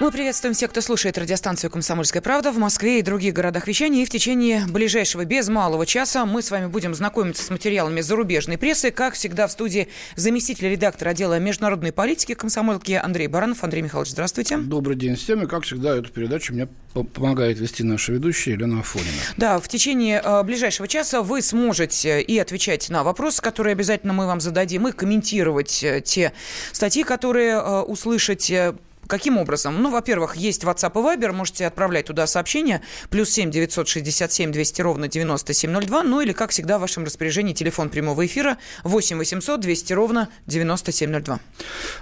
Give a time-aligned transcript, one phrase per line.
[0.00, 4.02] Мы приветствуем всех, кто слушает радиостанцию «Комсомольская правда» в Москве и других городах вещания.
[4.02, 8.56] И в течение ближайшего без малого часа мы с вами будем знакомиться с материалами зарубежной
[8.56, 8.92] прессы.
[8.92, 13.62] Как всегда, в студии заместитель редактора отдела международной политики комсомолки Андрей Баранов.
[13.62, 14.56] Андрей Михайлович, здравствуйте.
[14.56, 15.42] Добрый день всем.
[15.42, 19.10] И, как всегда, эту передачу мне помогает вести наша ведущая Елена Афонина.
[19.36, 24.26] Да, в течение э, ближайшего часа вы сможете и отвечать на вопросы, которые обязательно мы
[24.26, 26.32] вам зададим, и комментировать э, те
[26.72, 28.76] статьи, которые э, услышите
[29.10, 29.82] Каким образом?
[29.82, 32.80] Ну, во-первых, есть WhatsApp и Viber, можете отправлять туда сообщения.
[33.08, 36.04] Плюс 7 967 200 ровно 9702.
[36.04, 41.40] Ну, или, как всегда, в вашем распоряжении телефон прямого эфира 8 800 200 ровно 9702.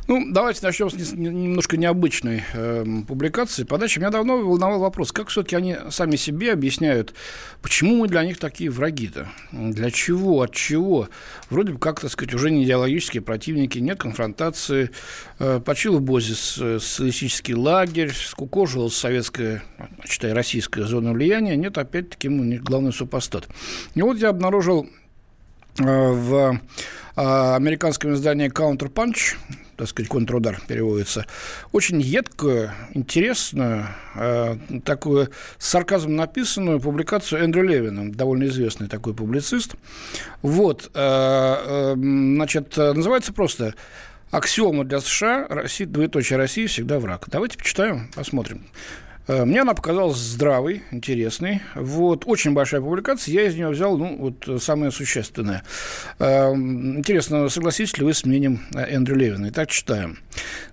[0.06, 3.64] Ну, давайте начнем с немножко необычной э, публикации.
[3.64, 3.98] Подачи.
[3.98, 7.14] Меня давно волновал вопрос, как все-таки они сами себе объясняют,
[7.62, 9.28] почему мы для них такие враги-то?
[9.50, 10.42] Для чего?
[10.42, 11.08] От чего?
[11.48, 14.90] Вроде бы, как, так сказать, уже не идеологические противники, нет конфронтации.
[15.38, 19.62] Э, Почилов Бозис с социалистический лагерь, скукожилась советская,
[20.04, 23.46] считай, российская зона влияния, нет, опять-таки, ему главный супостат.
[23.94, 24.88] И вот я обнаружил
[25.78, 26.60] э, в
[27.14, 27.20] э,
[27.54, 29.36] американском издании Counterpunch,
[29.76, 31.24] так сказать, контрудар переводится,
[31.70, 39.76] очень едкую, интересную, э, такую с сарказмом написанную публикацию Эндрю Левина, довольно известный такой публицист.
[40.42, 43.74] Вот, значит, называется просто
[44.30, 47.24] аксиома для США, Россия, двоеточие России всегда враг.
[47.28, 48.64] Давайте почитаем, посмотрим.
[49.28, 51.60] Э, мне она показалась здравой, интересной.
[51.74, 53.32] Вот, очень большая публикация.
[53.34, 55.62] Я из нее взял, ну, вот самое существенное.
[56.18, 59.50] Э, интересно, согласитесь ли вы с мнением Эндрю Левина?
[59.50, 60.18] Итак, читаем.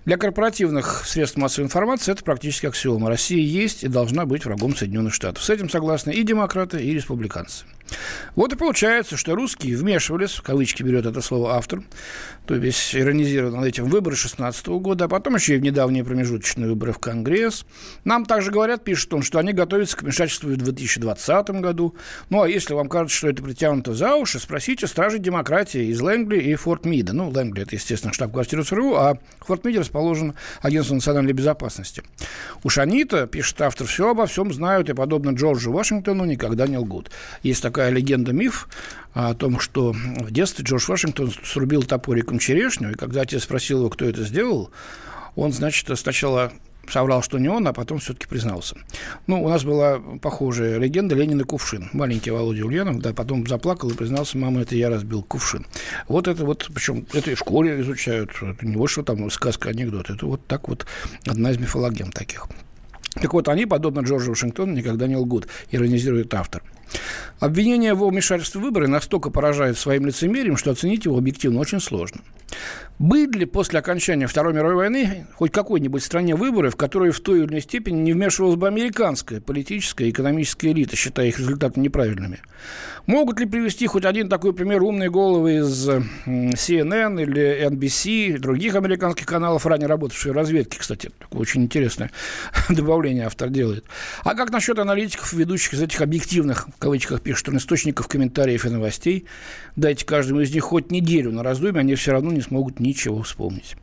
[0.05, 3.09] Для корпоративных средств массовой информации это практически аксиома.
[3.09, 5.43] Россия есть и должна быть врагом Соединенных Штатов.
[5.43, 7.65] С этим согласны и демократы, и республиканцы.
[8.35, 11.83] Вот и получается, что русские вмешивались, в кавычки берет это слово автор,
[12.45, 16.67] то есть иронизируя над этим выборы 16 года, а потом еще и в недавние промежуточные
[16.67, 17.65] выборы в Конгресс.
[18.03, 21.95] Нам также говорят, пишет он, что они готовятся к вмешательству в 2020 году.
[22.29, 26.39] Ну, а если вам кажется, что это притянуто за уши, спросите стражей демократии из Лэнгли
[26.39, 27.13] и Форт Мида.
[27.13, 32.03] Ну, Лэнгли– это, естественно, штаб-квартира ЦРУ, а Форт Миде расположен Агентство национальной безопасности.
[32.63, 37.11] Уж они-то, пишет автор, все обо всем знают и, подобно Джорджу Вашингтону, никогда не лгут.
[37.43, 38.69] Есть такая легенда, миф
[39.13, 43.89] о том, что в детстве Джордж Вашингтон срубил топориком черешню, и когда отец спросил его,
[43.89, 44.71] кто это сделал,
[45.35, 46.53] он, значит, сначала
[46.89, 48.77] соврал, что не он, а потом все-таки признался.
[49.27, 51.89] Ну, у нас была похожая легенда Ленин и кувшин.
[51.91, 55.65] Маленький Володя Ульянов, да, потом заплакал и признался, мама, это я разбил кувшин.
[56.07, 59.69] Вот это вот, причем это и в школе изучают, это не вот что там сказка,
[59.69, 60.85] анекдот, это вот так вот
[61.25, 62.47] одна из мифологем таких.
[63.15, 66.63] Так вот, они, подобно Джорджу Вашингтону, никогда не лгут, иронизирует автор.
[67.39, 72.21] Обвинение в вмешательстве в выборы настолько поражает своим лицемерием, что оценить его объективно очень сложно.
[72.97, 77.39] Были ли после окончания Второй мировой войны хоть какой-нибудь стране выборы, в которые в той
[77.39, 82.39] или иной степени не вмешивалась бы американская политическая и экономическая элита, считая их результаты неправильными?
[83.05, 89.25] Могут ли привести хоть один такой пример умные головы из CNN или NBC, других американских
[89.25, 92.11] каналов, ранее работавшие разведке, кстати, такое очень интересное
[92.69, 93.83] добавление автор делает.
[94.23, 99.25] А как насчет аналитиков, ведущих из этих объективных, в кавычках пишут, источников комментариев и новостей?
[99.77, 103.75] Дайте каждому из них хоть неделю на раздумье, они все равно не смогут ничего вспомнить.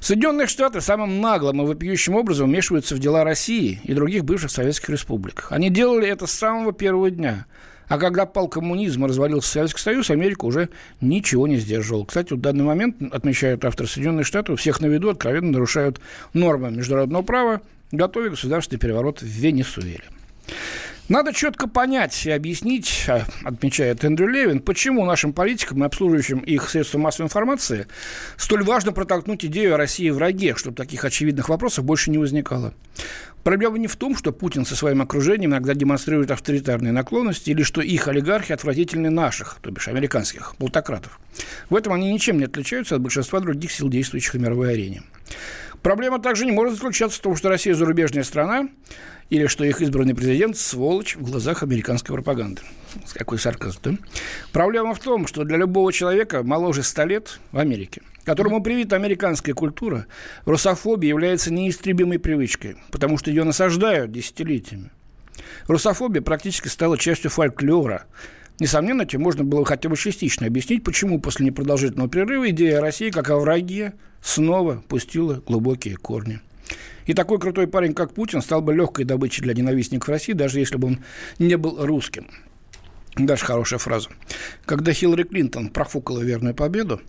[0.00, 4.88] Соединенные Штаты самым наглым и вопиющим образом вмешиваются в дела России и других бывших советских
[4.88, 5.46] республик.
[5.50, 7.44] Они делали это с самого первого дня.
[7.88, 10.70] А когда пал коммунизм и развалился Советский Союз, Америка уже
[11.02, 12.06] ничего не сдерживала.
[12.06, 16.00] Кстати, в данный момент, отмечают авторы Соединенных Штатов, всех на виду откровенно нарушают
[16.32, 17.60] нормы международного права,
[17.90, 20.04] готовя государственный переворот в Венесуэле.
[21.12, 26.70] Надо четко понять и объяснить, а, отмечает Эндрю Левин, почему нашим политикам и обслуживающим их
[26.70, 27.86] средствам массовой информации
[28.38, 32.72] столь важно протолкнуть идею о России враге, чтобы таких очевидных вопросов больше не возникало.
[33.44, 37.82] Проблема не в том, что Путин со своим окружением иногда демонстрирует авторитарные наклонности или что
[37.82, 41.20] их олигархи отвратительны наших, то бишь американских, плутократов.
[41.68, 45.02] В этом они ничем не отличаются от большинства других сил, действующих на мировой арене.
[45.82, 48.68] Проблема также не может заключаться в том, что Россия зарубежная страна,
[49.30, 52.62] или что их избранный президент– сволочь в глазах американской пропаганды.
[53.14, 53.92] Какой сарказм, да?
[54.52, 59.54] Проблема в том, что для любого человека моложе 100 лет в Америке, которому привита американская
[59.54, 60.06] культура,
[60.44, 64.90] русофобия является неистребимой привычкой, потому что ее насаждают десятилетиями.
[65.66, 68.04] Русофобия практически стала частью фольклора.
[68.58, 73.30] Несомненно, этим можно было хотя бы частично объяснить, почему после непродолжительного прерыва идея России как
[73.30, 76.40] о враге снова пустила глубокие корни.
[77.06, 80.76] И такой крутой парень, как Путин, стал бы легкой добычей для ненавистников России, даже если
[80.76, 81.00] бы он
[81.38, 82.28] не был русским.
[83.16, 84.08] Даже хорошая фраза.
[84.64, 87.02] Когда Хиллари Клинтон профукала верную победу,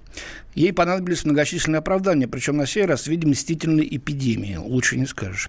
[0.53, 5.47] ей понадобились многочисленные оправдания, причем на сей раз в виде мстительной эпидемии, лучше не скажешь.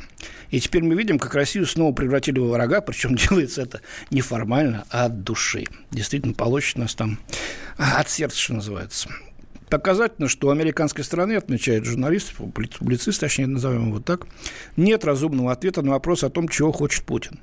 [0.51, 3.81] И теперь мы видим, как Россию снова превратили в врага, причем делается это
[4.11, 5.65] не формально, а от души.
[5.91, 7.19] Действительно, получит нас там
[7.77, 9.09] от сердца, что называется.
[9.75, 14.25] Доказательно, что у американской страны, отмечает журналист, публицист, точнее назовем его так,
[14.77, 17.41] нет разумного ответа на вопрос о том, чего хочет Путин.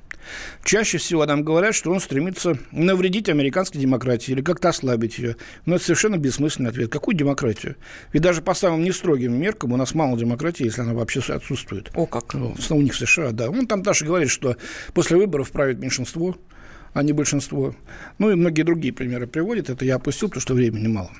[0.64, 5.36] Чаще всего нам говорят, что он стремится навредить американской демократии или как-то ослабить ее.
[5.66, 6.90] Но это совершенно бессмысленный ответ.
[6.90, 7.76] Какую демократию?
[8.14, 11.90] Ведь даже по самым нестрогим меркам у нас мало демократии, если она вообще отсутствует.
[11.94, 12.34] О, как?
[12.34, 13.50] У них в США, да.
[13.50, 14.56] Он там даже говорит, что
[14.94, 16.34] после выборов правит меньшинство,
[16.94, 17.74] а не большинство.
[18.16, 19.68] Ну и многие другие примеры приводит.
[19.68, 21.10] Это я опустил, потому что времени мало.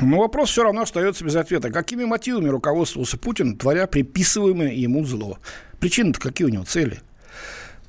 [0.00, 1.70] Но вопрос все равно остается без ответа.
[1.70, 5.38] Какими мотивами руководствовался Путин, творя приписываемое ему зло?
[5.78, 7.00] Причины-то какие у него цели?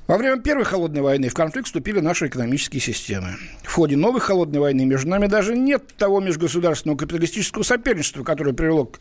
[0.06, 3.34] Во время Первой холодной войны в конфликт вступили наши экономические системы.
[3.64, 8.92] В ходе новой холодной войны между нами даже нет того межгосударственного капиталистического соперничества, которое привело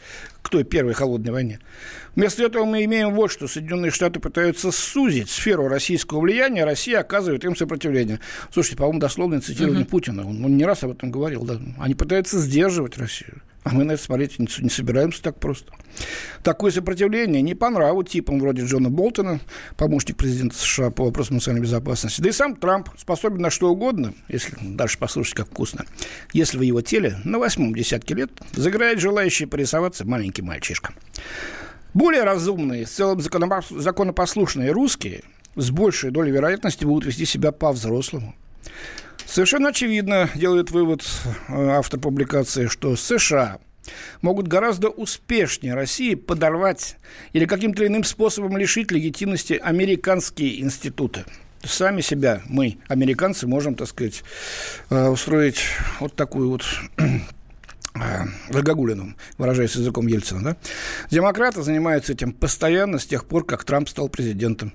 [0.41, 1.59] к, той Первой холодной войне.
[2.15, 3.47] Вместо этого мы имеем вот что.
[3.47, 8.19] Соединенные Штаты пытаются сузить сферу российского влияния, а Россия оказывает им сопротивление.
[8.51, 9.91] Слушайте, по-моему, дословное цитирование угу.
[9.91, 10.27] Путина.
[10.27, 11.43] Он, он не раз об этом говорил.
[11.43, 11.59] Да.
[11.77, 13.41] Они пытаются сдерживать Россию.
[13.65, 15.73] А мы на это смотреть не, не собираемся так просто.
[16.43, 19.39] Такое сопротивление не по нраву типам вроде Джона Болтона,
[19.75, 22.21] помощник президента США по вопросам национальной безопасности.
[22.21, 25.85] Да и сам Трамп способен на что угодно, если дальше послушать, как вкусно,
[26.31, 30.93] если в его теле на восьмом десятке лет загорает желающий порисоваться маленький мальчишка.
[31.95, 35.23] Более разумные, в целом законопослушные русские
[35.55, 38.35] с большей долей вероятности будут вести себя по-взрослому.
[39.25, 41.03] Совершенно очевидно, делает вывод
[41.47, 43.59] э, автор публикации, что США
[44.21, 46.97] могут гораздо успешнее России подорвать
[47.33, 51.25] или каким-то иным способом лишить легитимности американские институты.
[51.63, 54.23] Сами себя мы, американцы, можем, так сказать,
[54.89, 55.59] э, устроить
[55.99, 56.63] вот такую вот
[58.49, 60.43] Загогулиным, э, выражаясь языком Ельцина.
[60.43, 60.57] Да?
[61.09, 64.73] Демократы занимаются этим постоянно с тех пор, как Трамп стал президентом.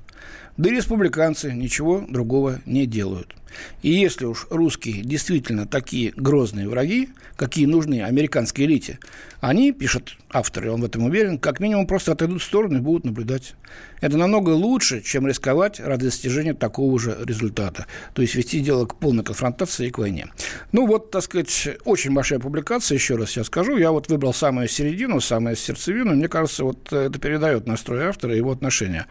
[0.56, 3.34] Да и республиканцы ничего другого не делают.
[3.82, 8.98] И если уж русские действительно такие грозные враги, какие нужны американской элите,
[9.40, 12.80] они, пишет автор, и он в этом уверен, как минимум просто отойдут в сторону и
[12.80, 13.54] будут наблюдать.
[14.00, 17.86] Это намного лучше, чем рисковать ради достижения такого же результата.
[18.12, 20.26] То есть вести дело к полной конфронтации и к войне.
[20.72, 23.78] Ну вот, так сказать, очень большая публикация, еще раз я скажу.
[23.78, 26.14] Я вот выбрал самую середину, самую сердцевину.
[26.14, 29.06] Мне кажется, вот это передает настрой автора и его отношения.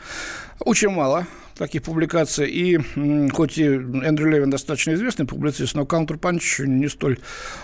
[0.59, 1.25] Очень мало
[1.59, 2.49] таких публикаций.
[2.49, 2.79] И
[3.31, 7.19] хоть и Эндрю Левин достаточно известный публицист, но Counterpunch не столь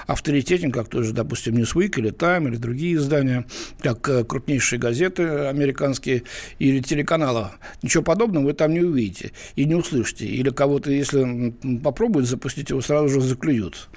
[0.05, 3.45] авторитетен, как тоже, допустим, Newsweek или Time или другие издания,
[3.79, 6.23] как э, крупнейшие газеты американские
[6.59, 7.51] или телеканалы.
[7.81, 10.25] Ничего подобного вы там не увидите и не услышите.
[10.25, 13.89] Или кого-то, если попробуют запустить, его сразу же заклюют.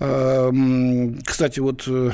[0.00, 2.10] Эм, кстати, вот э,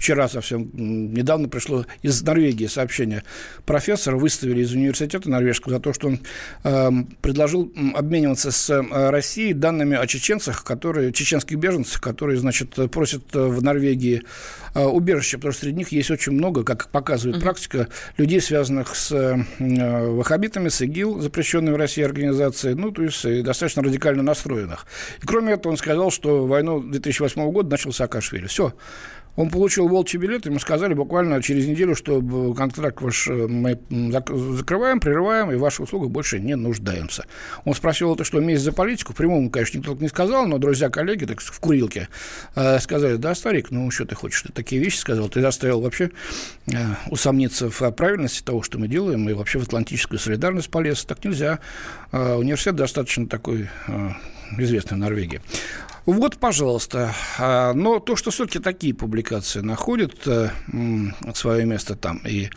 [0.00, 3.22] вчера совсем недавно пришло из Норвегии сообщение.
[3.66, 6.20] Профессора выставили из университета норвежского за то, что он
[6.64, 6.90] э,
[7.20, 13.62] предложил обмениваться с э, Россией данными о чеченцах, которые, чеченских беженцах, которые, значит, просят в
[13.62, 14.22] Норвегии
[14.74, 17.42] э, убежище, потому что среди них есть очень много, как показывает mm-hmm.
[17.42, 23.42] практика, людей, связанных с э, ваххабитами, с ИГИЛ, запрещенной в России организацией, ну, то есть
[23.42, 24.86] достаточно радикально настроенных.
[25.22, 28.46] И кроме этого он сказал, что войну 2008 года начал Саакашвили.
[28.46, 28.74] Все.
[29.36, 32.20] Он получил волчий билет, ему сказали буквально через неделю, что
[32.52, 37.24] контракт ваш э, мы закрываем, прерываем, и в ваших услугах больше не нуждаемся.
[37.64, 39.14] Он спросил, это что, месть за политику?
[39.14, 42.08] Прямому, конечно, никто не сказал, но друзья-коллеги так в курилке
[42.56, 46.10] э, сказали, да, старик, ну, что ты хочешь, ты такие вещи сказал, ты заставил вообще
[46.66, 46.72] э,
[47.08, 51.04] усомниться в правильности того, что мы делаем, и вообще в атлантическую солидарность полез.
[51.04, 51.60] Так нельзя.
[52.12, 53.68] Университет достаточно такой
[54.58, 55.40] известный в Норвегии.
[56.06, 57.14] Вот, пожалуйста.
[57.38, 60.48] А, но то, что все-таки такие публикации находят э,
[61.34, 62.48] свое место там, и,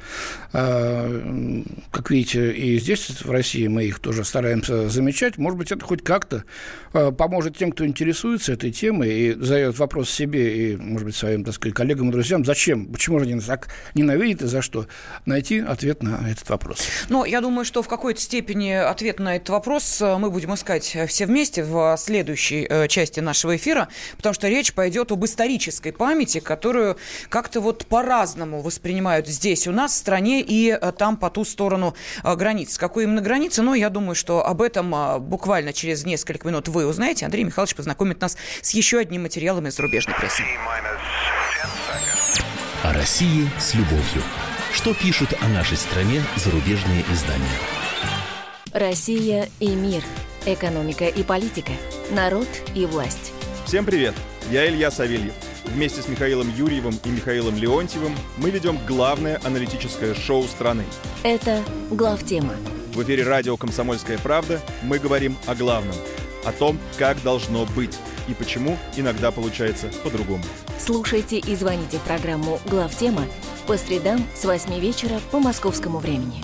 [0.54, 5.84] а, как видите, и здесь, в России, мы их тоже стараемся замечать, может быть, это
[5.84, 6.46] хоть как-то
[6.94, 11.44] а, поможет тем, кто интересуется этой темой и задает вопрос себе и, может быть, своим,
[11.44, 14.88] так сказать, коллегам и друзьям, зачем, почему же они так ненавидят и за что,
[15.26, 16.88] найти ответ на этот вопрос.
[17.10, 20.98] Но я думаю, что в какой-то степени ответ на этот вопрос э, мы будем искать
[21.08, 25.92] все вместе в следующей э, части нашей нашего эфира, потому что речь пойдет об исторической
[25.92, 26.98] памяти, которую
[27.30, 31.96] как-то вот по-разному воспринимают здесь у нас, в стране, и э, там по ту сторону
[32.24, 32.78] э, границ.
[32.78, 33.64] Какой именно границы?
[33.64, 37.26] Но я думаю, что об этом э, буквально через несколько минут вы узнаете.
[37.26, 40.44] Андрей Михайлович познакомит нас с еще одним материалом из зарубежной прессы.
[42.84, 44.22] О России с любовью.
[44.74, 47.58] Что пишут о нашей стране зарубежные издания?
[48.74, 50.04] Россия и мир–
[50.46, 51.72] Экономика и политика.
[52.12, 53.32] Народ и власть.
[53.66, 54.14] Всем привет!
[54.52, 55.32] Я Илья Савельев.
[55.64, 60.84] Вместе с Михаилом Юрьевым и Михаилом Леонтьевым мы ведем главное аналитическое шоу страны.
[61.24, 62.56] Это «Главтема».
[62.94, 65.96] В эфире радио «Комсомольская правда» мы говорим о главном.
[66.44, 67.98] О том, как должно быть
[68.28, 70.44] и почему иногда получается по-другому.
[70.78, 73.24] Слушайте и звоните в программу «Главтема»
[73.66, 76.44] по средам с 8 вечера по московскому времени.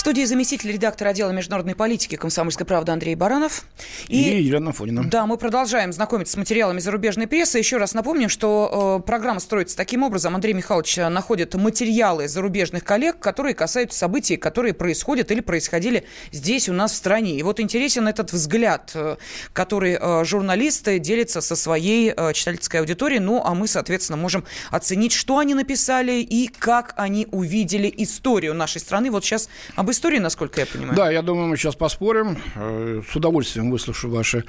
[0.00, 3.66] В студии заместитель редактора отдела международной политики «Комсомольской правды» Андрей Баранов.
[4.08, 5.04] И, и Елена Фонина.
[5.04, 7.58] Да, мы продолжаем знакомиться с материалами зарубежной прессы.
[7.58, 10.34] Еще раз напомним, что э, программа строится таким образом.
[10.34, 16.72] Андрей Михайлович находит материалы зарубежных коллег, которые касаются событий, которые происходят или происходили здесь у
[16.72, 17.36] нас в стране.
[17.36, 19.16] И вот интересен этот взгляд, э,
[19.52, 23.20] который э, журналисты делятся со своей э, читательской аудиторией.
[23.20, 28.80] Ну, а мы, соответственно, можем оценить, что они написали и как они увидели историю нашей
[28.80, 29.10] страны.
[29.10, 30.96] Вот сейчас об истории, насколько я понимаю.
[30.96, 32.38] Да, я думаю, мы сейчас поспорим.
[32.54, 34.44] Э, с удовольствием выслушаю ваше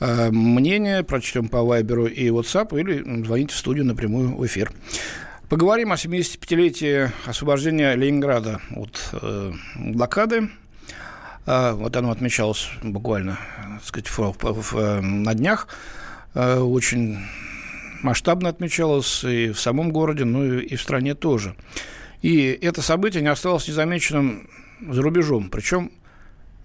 [0.00, 4.72] э, мнение, прочтем по Вайберу и WhatsApp, или звоните в студию напрямую в эфир.
[5.48, 10.50] Поговорим о 75-летии освобождения Ленинграда от э, блокады.
[11.46, 13.38] Вот оно отмечалось буквально
[13.74, 15.68] так сказать, в, на днях.
[16.34, 17.18] Очень
[18.02, 21.54] масштабно отмечалось и в самом городе, ну и в стране тоже.
[22.22, 24.48] И это событие не осталось незамеченным
[24.80, 25.90] за рубежом, причем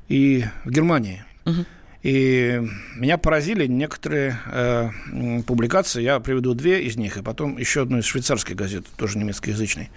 [0.08, 1.24] и в Германии.
[1.46, 1.66] Угу.
[2.04, 2.60] И
[2.96, 4.90] меня поразили некоторые э,
[5.46, 9.92] публикации, я приведу две из них, и потом еще одну из швейцарской газеты, тоже немецкоязычной,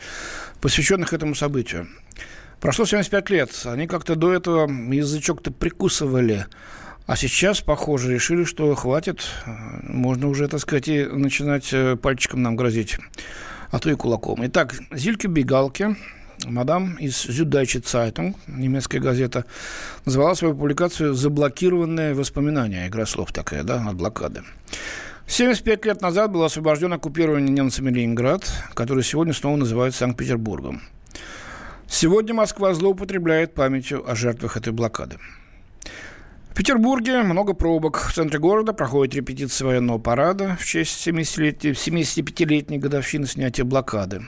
[0.60, 1.88] посвященных этому событию.
[2.60, 6.46] Прошло 75 лет, они как-то до этого язычок-то прикусывали,
[7.06, 9.26] а сейчас, похоже, решили, что хватит,
[9.82, 12.98] можно уже, так сказать, и начинать э, пальчиком нам грозить,
[13.70, 14.46] а то и кулаком.
[14.46, 15.96] Итак, Зильке Бигалке,
[16.46, 19.44] мадам из Süddeutsche Zeitung, немецкая газета,
[20.04, 22.86] назвала свою публикацию «Заблокированные воспоминания».
[22.88, 24.42] Игра слов такая, да, от блокады.
[25.26, 30.82] 75 лет назад был освобожден оккупированный немцами Ленинград, который сегодня снова называют Санкт-Петербургом.
[31.88, 35.18] Сегодня Москва злоупотребляет памятью о жертвах этой блокады.
[36.50, 37.98] В Петербурге много пробок.
[37.98, 44.22] В центре города проходит репетиция военного парада в честь 75-летней годовщины снятия блокады.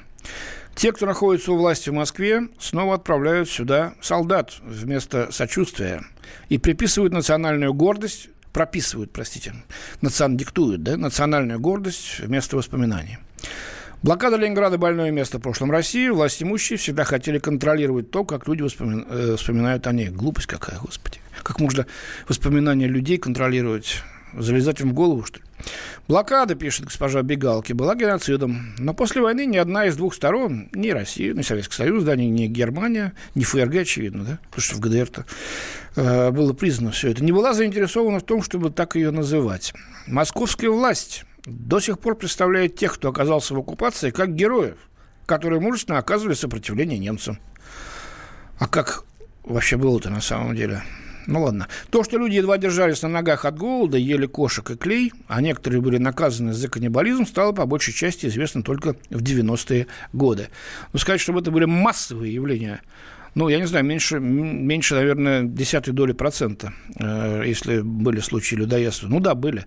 [0.77, 6.05] Те, кто находится у власти в Москве, снова отправляют сюда солдат вместо сочувствия
[6.51, 9.55] и приписывают национальную гордость, прописывают, простите,
[10.03, 13.17] национ, диктуют, да, национальную гордость вместо воспоминаний.
[14.03, 16.11] Блокада Ленинграда– больное место в прошлом России.
[16.11, 19.07] Власть имущие всегда хотели контролировать то, как люди вспомин...
[19.09, 20.11] э, вспоминают о ней.
[20.11, 21.21] Глупость какая, господи.
[21.43, 21.87] Как можно
[22.29, 24.03] воспоминания людей контролировать?
[24.37, 25.45] Залезать им в голову, что ли?
[26.09, 28.75] Блокада, пишет госпожа Бегалки, была геноцидом.
[28.79, 32.25] Но после войны ни одна из двух сторон, ни Россия, ни Советский Союз, да, ни,
[32.25, 35.25] ни Германия, ни ФРГ, очевидно, да, потому что в ГДР-то
[35.97, 39.73] э, было признано все это, не была заинтересована в том, чтобы так ее называть.
[40.07, 44.77] Московская власть до сих пор представляет тех, кто оказался в оккупации, как героев,
[45.25, 47.39] которые мужественно оказывали сопротивление немцам.
[48.59, 49.05] А как
[49.45, 50.83] вообще было-то на самом деле?
[51.27, 51.69] Ну ладно.
[51.91, 55.81] То, что люди едва держались на ногах от голода, ели кошек и клей, а некоторые
[55.81, 60.49] были наказаны за каннибализм, стало по большей части известно только в 90-е годы.
[60.93, 62.81] Но сказать, чтобы это были массовые явления,
[63.35, 69.09] ну, я не знаю, меньше, меньше наверное, десятой доли процента, э, если были случаи людоедства.
[69.09, 69.67] Ну да, были.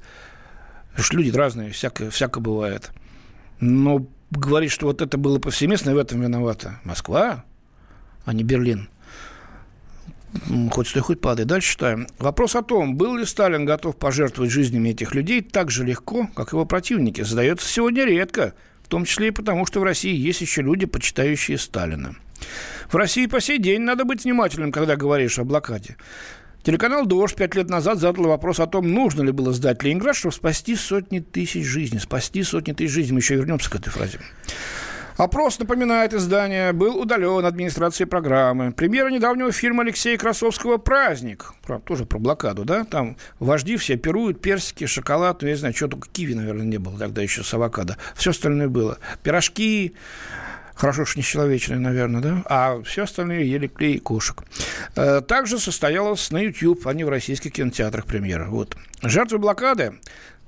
[0.90, 2.92] Потому что люди разные, всякое, всякое бывает.
[3.60, 7.44] Но говорить, что вот это было повсеместно, и в этом виновата Москва,
[8.26, 8.90] а не Берлин–
[10.72, 11.46] хоть стой, хоть падай.
[11.46, 12.08] Дальше читаем.
[12.18, 16.54] Вопрос о том, был ли Сталин готов пожертвовать жизнями этих людей так же легко, как
[16.54, 20.62] его противники, задается сегодня редко, в том числе и потому, что в России есть еще
[20.62, 22.16] люди, почитающие Сталина.
[22.90, 25.98] В России по сей день надо быть внимательным, когда говоришь о блокаде.
[26.64, 30.34] Телеканал «Дождь» пять лет назад задал вопрос о том, нужно ли было сдать Ленинград, чтобы
[30.34, 32.00] спасти сотни тысяч жизней.
[32.00, 33.14] Спасти сотни тысяч жизней.
[33.14, 34.20] Мы еще вернемся к этой фразе.
[35.20, 38.72] Опрос, напоминает издание, был удален администрацией программы.
[38.72, 41.54] Премьера недавнего фильма Алексея Красовского «Праздник».
[41.62, 42.86] Правда, тоже про блокаду, да?
[42.86, 46.78] Там вожди все пируют, персики, шоколад, ну, я не знаю, что только киви, наверное, не
[46.78, 47.98] было тогда еще с авокадо.
[48.16, 48.98] Все остальное было.
[49.22, 49.94] Пирожки,
[50.74, 52.42] Хорошо, что не человечные, наверное, да?
[52.46, 54.42] А все остальные ели клей и кошек.
[54.96, 58.46] Э, также состоялась на YouTube, а не в российских кинотеатрах премьера.
[58.46, 58.78] Вот.
[59.04, 59.96] Жертвы блокады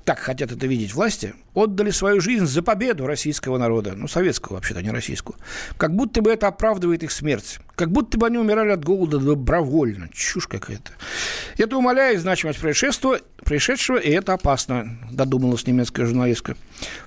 [0.06, 4.82] так хотят это видеть власти, отдали свою жизнь за победу российского народа, ну, советского вообще-то,
[4.82, 5.36] не российского.
[5.78, 7.60] Как будто бы это оправдывает их смерть.
[7.76, 10.10] Как будто бы они умирали от голода добровольно.
[10.14, 10.92] Чушь какая-то.
[11.58, 16.56] Это умаляет значимость происшествия, происшедшего, и это опасно, додумалась немецкая журналистка.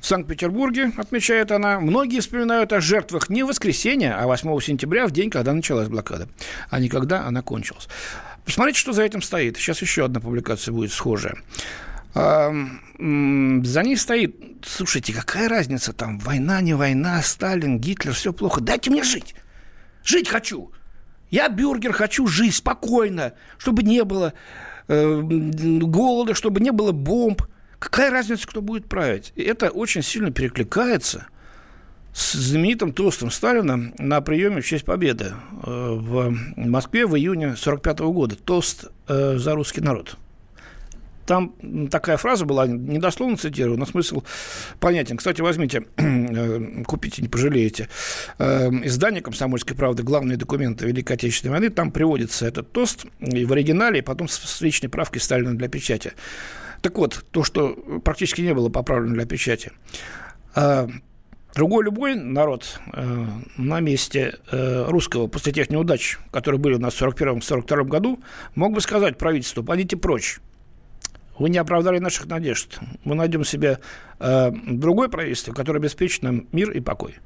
[0.00, 5.30] В Санкт-Петербурге, отмечает она, многие вспоминают о жертвах не воскресенья, а 8 сентября, в день,
[5.30, 6.28] когда началась блокада,
[6.70, 7.88] а не когда она кончилась.
[8.44, 9.56] Посмотрите, что за этим стоит.
[9.56, 11.36] Сейчас еще одна публикация будет схожая.
[12.14, 18.60] За ней стоит, слушайте, какая разница там, война, не война, Сталин, Гитлер, все плохо.
[18.60, 19.34] Дайте мне жить.
[20.04, 20.70] Жить хочу.
[21.30, 24.34] Я бюргер, хочу жить спокойно, чтобы не было
[24.86, 27.42] э, голода, чтобы не было бомб.
[27.80, 29.32] Какая разница, кто будет править?
[29.34, 31.26] Это очень сильно перекликается
[32.12, 35.32] с знаменитым тостом Сталина на приеме в честь Победы
[35.64, 38.36] э, в Москве в июне 1945 года.
[38.36, 40.16] Тост э, за русский народ.
[41.26, 44.22] Там такая фраза была, недословно цитирую, но смысл
[44.78, 45.16] понятен.
[45.16, 47.88] Кстати, возьмите, э, купите, не пожалеете,
[48.38, 53.52] э, издание «Комсомольской правды», главные документы Великой Отечественной войны, там приводится этот тост и в
[53.52, 56.12] оригинале, и потом с личной правкой Сталина для печати.
[56.82, 59.72] Так вот, то, что практически не было поправлено для печати.
[60.54, 60.88] А
[61.54, 63.26] другой любой народ э,
[63.56, 68.20] на месте русского после тех неудач, которые были у нас в 1941-1942 году,
[68.54, 70.40] мог бы сказать правительству, пойдите прочь,
[71.38, 72.78] вы не оправдали наших надежд.
[73.04, 73.80] Мы найдем себе
[74.20, 77.16] э, другое правительство, которое обеспечит нам мир и покой.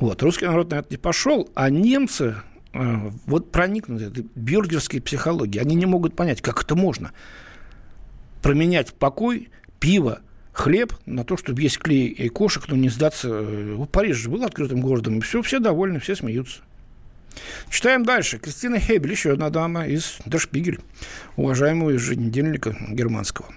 [0.00, 0.22] Вот.
[0.22, 2.36] Русский народ на это не пошел, а немцы
[2.72, 5.62] э, вот проникнуты этой бюргерской психологией.
[5.62, 7.12] Они не могут понять, как это можно
[8.42, 10.20] променять покой, пиво,
[10.52, 13.28] хлеб на то, чтобы есть клей и кошек, но не сдаться.
[13.28, 16.62] В Париже был открытым городом, и все, все довольны, все смеются.
[17.70, 18.38] Читаем дальше.
[18.38, 20.80] Кристина Хебель, еще одна дама из Дашпигель,
[21.36, 23.48] уважаемого еженедельника германского.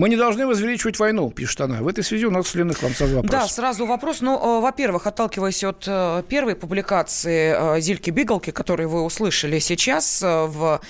[0.00, 1.82] Мы не должны возвеличивать войну, пишет она.
[1.82, 3.30] В этой связи у нас следует к вам сразу вопрос.
[3.30, 4.22] Да, сразу вопрос.
[4.22, 10.22] Ну, э, во-первых, отталкиваясь от э, первой публикации э, Зильки Бигалки, которую вы услышали сейчас
[10.22, 10.80] в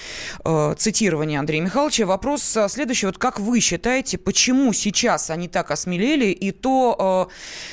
[0.76, 3.06] цитировании Андрея Михайловича, вопрос следующий.
[3.06, 7.28] Вот как вы считаете, почему сейчас они так осмелели, и то,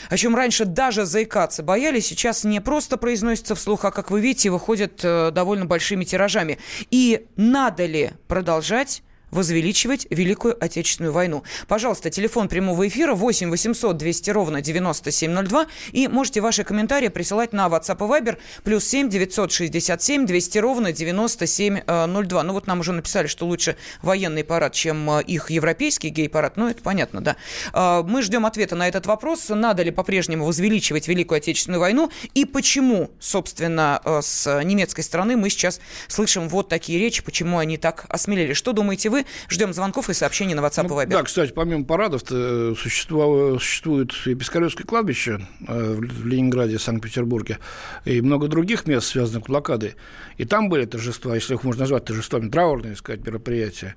[0.10, 4.50] о чем раньше даже заикаться боялись, сейчас не просто произносится вслух, а, как вы видите,
[4.50, 6.58] выходят довольно большими тиражами.
[6.90, 11.44] И надо ли продолжать возвеличивать Великую Отечественную войну.
[11.68, 17.68] Пожалуйста, телефон прямого эфира 8 800 200 ровно 9702 и можете ваши комментарии присылать на
[17.68, 22.44] WhatsApp и Viber плюс 7 967 200 ровно 9702.
[22.44, 26.58] Ну вот нам уже написали, что лучше военный парад, чем э, их европейский гей-парад.
[26.58, 27.36] Ну это понятно, да.
[27.74, 29.50] А, мы ждем ответа на этот вопрос.
[29.50, 35.50] Надо ли по-прежнему возвеличивать Великую Отечественную войну и почему, собственно, э, с немецкой стороны мы
[35.50, 38.54] сейчас слышим вот такие речи, почему они так осмелели.
[38.54, 39.17] Что думаете вы?
[39.18, 39.26] Москвы.
[39.50, 41.10] Ждем звонков и сообщений на WhatsApp ну, и Viber.
[41.10, 47.60] Да, кстати, помимо парадов э, существует и Пискаревское кладбище э, в Ленинграде, Санкт-Петербурге
[48.06, 49.96] и много других мест, связанных с блокадой.
[50.38, 53.96] И там были торжества, если их можно назвать торжествами, траурные, сказать, мероприятия.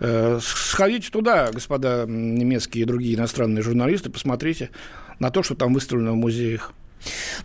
[0.00, 4.70] Э, сходите туда, господа немецкие и другие иностранные журналисты, посмотрите
[5.18, 6.72] на то, что там выставлено в музеях.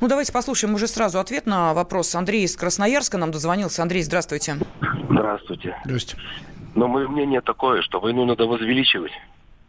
[0.01, 2.13] Ну, давайте послушаем уже сразу ответ на вопрос.
[2.13, 3.81] Андрей из Красноярска нам дозвонился.
[3.81, 4.57] Андрей, здравствуйте.
[5.09, 5.75] Здравствуйте.
[5.83, 6.21] Здравствуйте.
[6.77, 9.11] Но мое мнение такое, что войну надо возвеличивать.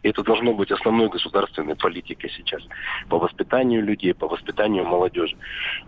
[0.03, 2.61] Это должно быть основной государственной политикой сейчас.
[3.09, 5.35] По воспитанию людей, по воспитанию молодежи.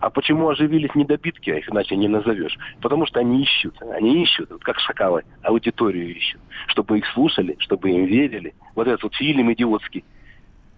[0.00, 2.58] А почему оживились недобитки, а их иначе не назовешь?
[2.80, 3.80] Потому что они ищут.
[3.82, 6.40] Они ищут, вот как шакалы, аудиторию ищут.
[6.66, 8.52] Чтобы их слушали, чтобы им верили.
[8.74, 10.02] Вот этот вот фильм идиотский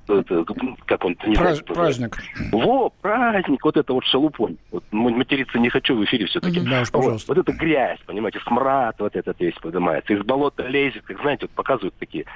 [0.07, 2.19] как он не Праз, праздник.
[2.53, 4.57] Во, праздник, вот это вот шалупонь.
[4.71, 6.61] Вот материться не хочу в эфире все-таки.
[6.61, 7.29] Да уж, пожалуйста.
[7.29, 10.13] Вот, вот это грязь, понимаете, смрад вот этот весь поднимается.
[10.13, 12.27] Из болота лезет, как знаете, вот показывают такие,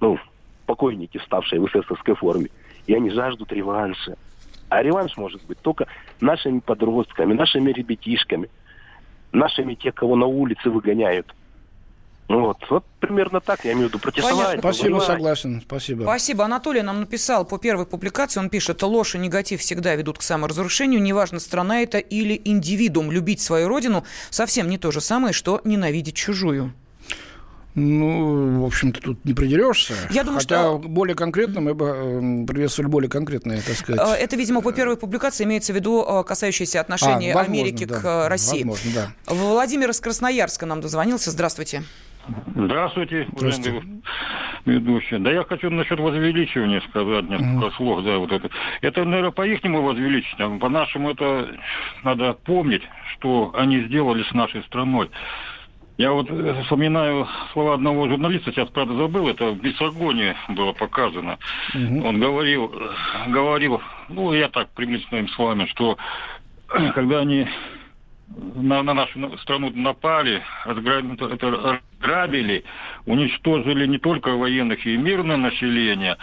[0.00, 0.18] ну,
[0.66, 2.48] покойники, вставшие в эсэсовской форме.
[2.86, 4.16] И они жаждут реванша.
[4.68, 5.86] А реванш может быть только
[6.20, 8.48] нашими подростками, нашими ребятишками,
[9.32, 11.34] нашими те, кого на улице выгоняют.
[12.32, 14.58] Ну вот, вот примерно так, я имею в виду протестовать.
[14.58, 16.04] Спасибо, согласен, спасибо.
[16.04, 16.46] Спасибо.
[16.46, 21.02] Анатолий нам написал по первой публикации, он пишет, ложь и негатив всегда ведут к саморазрушению,
[21.02, 23.12] неважно, страна это или индивидуум.
[23.12, 26.72] Любить свою родину совсем не то же самое, что ненавидеть чужую.
[27.74, 29.94] Ну, в общем-то, тут не придерешься.
[30.10, 30.78] Я думаю, Хотя что...
[30.78, 34.00] более конкретно мы бы эм, приветствовали более конкретные, так сказать.
[34.00, 37.84] Э, это, видимо, по первой публикации имеется в виду э, касающиеся отношений а, возможно, Америки
[37.84, 38.00] да.
[38.00, 38.64] к России.
[38.64, 39.34] Возможно, да.
[39.34, 41.30] Владимир из Красноярска нам дозвонился.
[41.30, 41.78] Здравствуйте.
[41.78, 42.01] Здравствуйте,
[42.54, 43.26] Здравствуйте.
[44.64, 45.18] ведущий.
[45.18, 47.72] Да я хочу насчет возвеличивания сказать несколько mm.
[47.76, 48.04] слов.
[48.04, 48.48] Да, вот это.
[48.80, 51.48] это, наверное, по-ихнему возвеличить, а по-нашему это
[52.04, 52.82] надо помнить,
[53.14, 55.10] что они сделали с нашей страной.
[55.98, 61.38] Я вот э, вспоминаю слова одного журналиста, сейчас, правда, забыл, это в Бесогоне было показано.
[61.74, 62.06] Угу.
[62.06, 62.72] Он говорил,
[63.28, 65.98] говорил, ну, я так приблизительно с вами, что
[66.94, 67.46] когда они
[68.54, 72.64] на, на нашу страну напали, разграбили,
[73.06, 76.16] уничтожили не только военных и мирное население,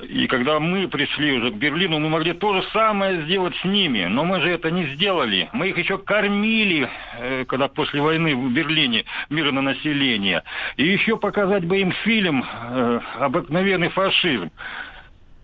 [0.00, 4.04] и когда мы пришли уже к Берлину, мы могли то же самое сделать с ними.
[4.04, 5.48] Но мы же это не сделали.
[5.54, 10.42] Мы их еще кормили, э, когда после войны в Берлине мирное население.
[10.76, 14.50] И еще показать бы им фильм э, «Обыкновенный фашизм».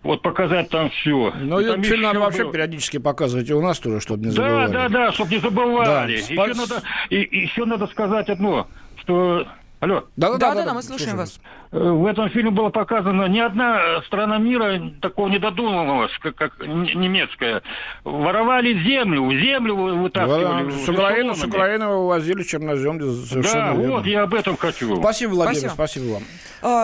[0.03, 1.33] Вот показать там все.
[1.39, 4.71] Ну, этот фильм надо вообще периодически показывать и у нас тоже, чтобы не забывали.
[4.71, 5.85] Да, да, да, чтобы не забывали.
[5.85, 9.47] Да, еще, надо, и, еще надо сказать одно, что
[9.83, 10.05] Алло.
[10.15, 11.41] Да, да, да, да, да, мы слушаем вас.
[11.73, 16.57] Э, в этом фильме было показано ни одна страна мира такого не додумалась, как, как
[16.61, 17.61] немецкая.
[18.05, 20.71] Воровали землю, землю вытаскивали.
[20.71, 22.97] с, Украины, с Украины вывозили чернозем.
[22.97, 23.91] Да, верно.
[23.95, 24.95] вот я об этом хочу.
[24.95, 26.23] Спасибо, Владимир, спасибо, спасибо вам.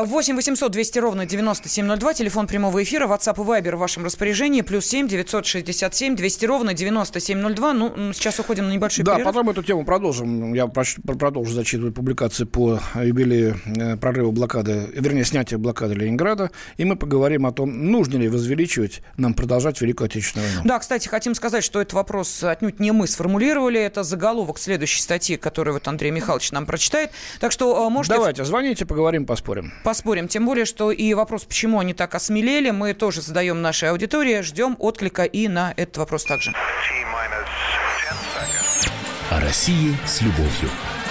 [0.05, 4.85] 8 800 200 ровно 9702, телефон прямого эфира, WhatsApp и Viber в вашем распоряжении, плюс
[4.85, 7.73] 7 967 200 ровно 9702.
[7.73, 9.25] Ну, сейчас уходим на небольшой да, перерыв.
[9.25, 10.53] Да, потом эту тему продолжим.
[10.53, 16.95] Я продолжу зачитывать публикации по юбилею э, прорыва блокады, вернее, снятия блокады Ленинграда, и мы
[16.95, 20.61] поговорим о том, нужно ли возвеличивать нам продолжать Великую Отечественную войну.
[20.65, 25.37] Да, кстати, хотим сказать, что этот вопрос отнюдь не мы сформулировали, это заголовок следующей статьи,
[25.37, 27.11] которую вот Андрей Михайлович нам прочитает.
[27.39, 28.15] Так что э, можете...
[28.15, 29.73] Давайте, звоните, поговорим, поспорим.
[29.83, 34.41] Поспорим, тем более, что и вопрос, почему они так осмелели, мы тоже задаем нашей аудитории,
[34.41, 36.53] ждем отклика и на этот вопрос также.
[39.29, 40.69] О России с любовью.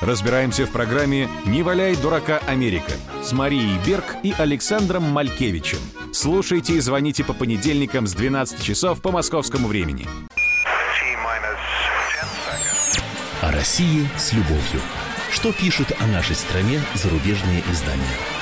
[0.00, 5.78] Разбираемся в программе «Не валяй дурака Америка» с Марией Берг и Александром Малькевичем.
[6.12, 10.08] Слушайте и звоните по понедельникам с 12 часов по московскому времени.
[13.42, 14.80] О России с любовью.
[15.30, 18.39] Что пишут о нашей стране зарубежные издания?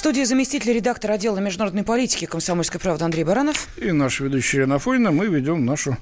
[0.00, 3.68] В студии заместитель редактора отдела международной политики «Комсомольской правды» Андрей Баранов.
[3.76, 5.10] И наш ведущий Ирина Фойна.
[5.10, 5.98] Мы ведем нашу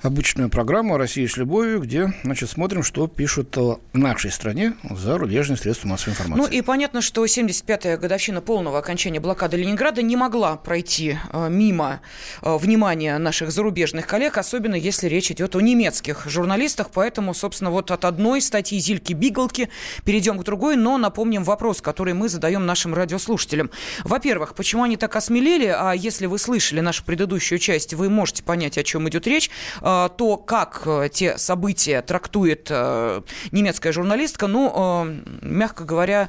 [0.00, 5.58] обычную программу «Россия с любовью», где, значит, смотрим, что пишут в нашей стране за зарубежные
[5.58, 6.40] средства массовой информации.
[6.40, 12.00] Ну и понятно, что 75-я годовщина полного окончания блокады Ленинграда не могла пройти э, мимо
[12.40, 16.88] э, внимания наших зарубежных коллег, особенно если речь идет о немецких журналистах.
[16.90, 19.68] Поэтому, собственно, вот от одной статьи Зильки Бигалки
[20.06, 23.70] перейдем к другой, но напомним вопрос, который мы задаем нашим радиослушателям слушателям.
[24.04, 25.66] Во-первых, почему они так осмелели?
[25.66, 29.50] А если вы слышали нашу предыдущую часть, вы можете понять, о чем идет речь.
[29.80, 36.28] А, то, как э, те события трактует э, немецкая журналистка, ну, э, мягко говоря,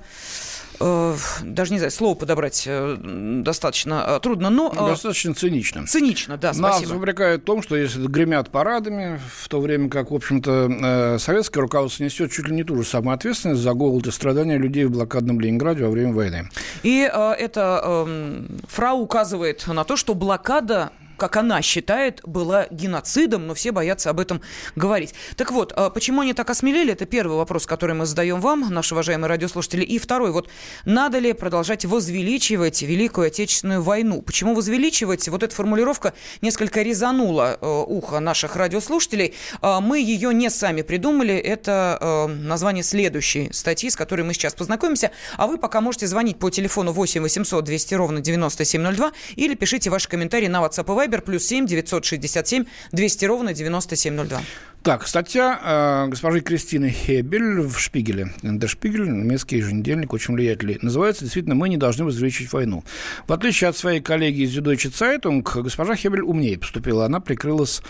[0.80, 4.72] даже не знаю, слово подобрать э, достаточно э, трудно, но...
[4.76, 5.86] Э, достаточно цинично.
[5.86, 6.90] Цинично, да, спасибо.
[6.90, 11.20] Нас упрекают в том, что если гремят парадами, в то время как, в общем-то, э,
[11.20, 14.86] советское руководство несет чуть ли не ту же самую ответственность за голод и страдания людей
[14.86, 16.50] в блокадном Ленинграде во время войны.
[16.84, 20.92] И э, эта э, фрау указывает на то, что блокада
[21.24, 24.42] как она считает, была геноцидом, но все боятся об этом
[24.76, 25.14] говорить.
[25.38, 26.92] Так вот, а почему они так осмелели?
[26.92, 29.86] Это первый вопрос, который мы задаем вам, наши уважаемые радиослушатели.
[29.86, 30.50] И второй, вот
[30.84, 34.22] надо ли продолжать возвеличивать Великую Отечественную войну?
[34.22, 35.30] Почему возвеличивать?
[35.30, 39.34] Вот эта формулировка несколько резанула э, ухо наших радиослушателей.
[39.62, 41.36] Э, мы ее не сами придумали.
[41.36, 45.12] Это э, название следующей статьи, с которой мы сейчас познакомимся.
[45.38, 50.10] А вы пока можете звонить по телефону 8 800 200 ровно 9702 или пишите ваши
[50.10, 54.42] комментарии на WhatsApp и Viber плюс 7 967 200 ровно 9702.
[54.84, 58.34] Так, статья э, госпожи Кристины Хебель в Шпигеле.
[58.42, 60.78] Der Шпигель, немецкий еженедельник, очень влиятельный.
[60.82, 62.84] Называется действительно «Мы не должны возвеличить войну».
[63.26, 67.06] В отличие от своей коллеги из Süddeutsche Zeitung, госпожа Хебель умнее поступила.
[67.06, 67.82] Она прикрылась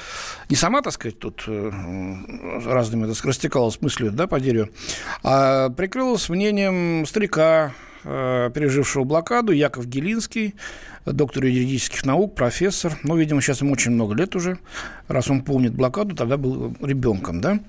[0.52, 1.72] не сама, так сказать, тут э,
[2.64, 4.70] разными, так сказать, растекалась мыслью, да, по дереву,
[5.24, 10.54] а прикрылась мнением старика, э, пережившего блокаду, Яков Гелинский,
[11.06, 12.98] доктор юридических наук, профессор.
[13.04, 14.60] Ну, видимо, сейчас ему очень много лет уже.
[15.08, 17.60] Раз он помнит блокаду, тогда был ребенком, да?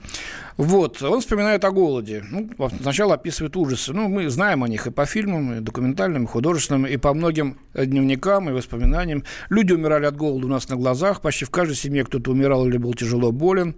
[0.57, 2.25] Вот, он вспоминает о голоде.
[2.31, 2.49] Ну,
[2.81, 3.92] сначала описывает ужасы.
[3.92, 7.59] Ну, мы знаем о них и по фильмам, и документальным, и художественным, и по многим
[7.75, 9.25] дневникам, и воспоминаниям.
[9.49, 11.23] Люди умирали от голода у нас на глазах.
[11.23, 13.75] Почти в каждой семье кто-то умирал или был тяжело болен.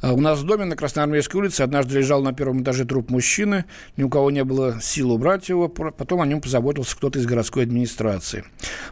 [0.00, 3.64] А у нас в доме на Красноармейской улице однажды лежал на первом этаже труп мужчины.
[3.96, 5.68] Ни у кого не было сил убрать его.
[5.68, 8.44] Потом о нем позаботился кто-то из городской администрации.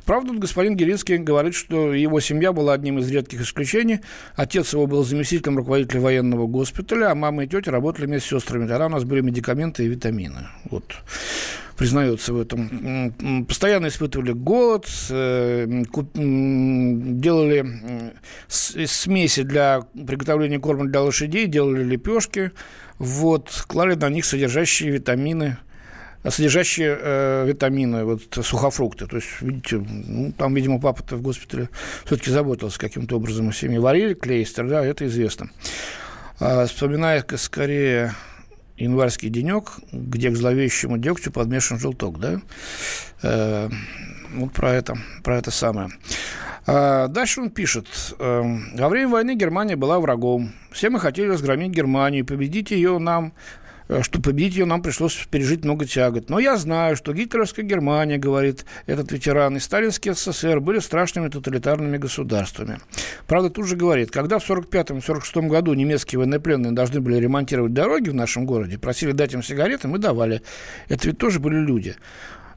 [0.06, 4.00] Правда, господин Геринский говорит, что его семья была одним из редких исключений.
[4.36, 8.66] Отец его был заместителем руководителя военного госпиталя, а мама и тетя работали вместе с сестрами.
[8.66, 10.48] Тогда у нас были медикаменты и витамины.
[10.70, 10.84] Вот
[11.76, 13.46] признается в этом.
[13.46, 15.66] Постоянно испытывали голод, э,
[17.04, 17.66] делали
[18.48, 22.52] смеси для приготовления корма для лошадей, делали лепешки,
[22.98, 25.56] вот, клали на них содержащие витамины,
[26.30, 29.06] содержащие э, витамины, вот сухофрукты.
[29.06, 31.68] То есть, видите, ну, там, видимо, папа-то в госпитале
[32.04, 33.80] все-таки заботился каким-то образом о семье.
[33.80, 35.50] Варили клейстер, да, это известно.
[36.40, 38.14] А, вспоминая скорее
[38.76, 42.40] январский денек, где к зловещему дегтю подмешан желток, да?
[43.22, 43.68] Э,
[44.34, 45.90] вот про это, про это самое.
[46.66, 47.86] А дальше он пишет.
[48.18, 48.42] «Э,
[48.74, 50.52] Во время войны Германия была врагом.
[50.72, 53.34] Все мы хотели разгромить Германию, победить ее нам
[54.00, 56.30] что победить ее нам пришлось пережить много тягот.
[56.30, 61.98] Но я знаю, что гитлеровская Германия, говорит этот ветеран, и сталинский СССР были страшными тоталитарными
[61.98, 62.78] государствами.
[63.26, 68.14] Правда, тут же говорит, когда в 1945-1946 году немецкие военнопленные должны были ремонтировать дороги в
[68.14, 70.42] нашем городе, просили дать им сигареты, мы давали.
[70.88, 71.96] Это ведь тоже были люди.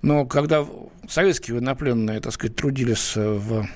[0.02, 0.66] Но когда
[1.10, 3.68] советские военнопленные, так сказать, трудились в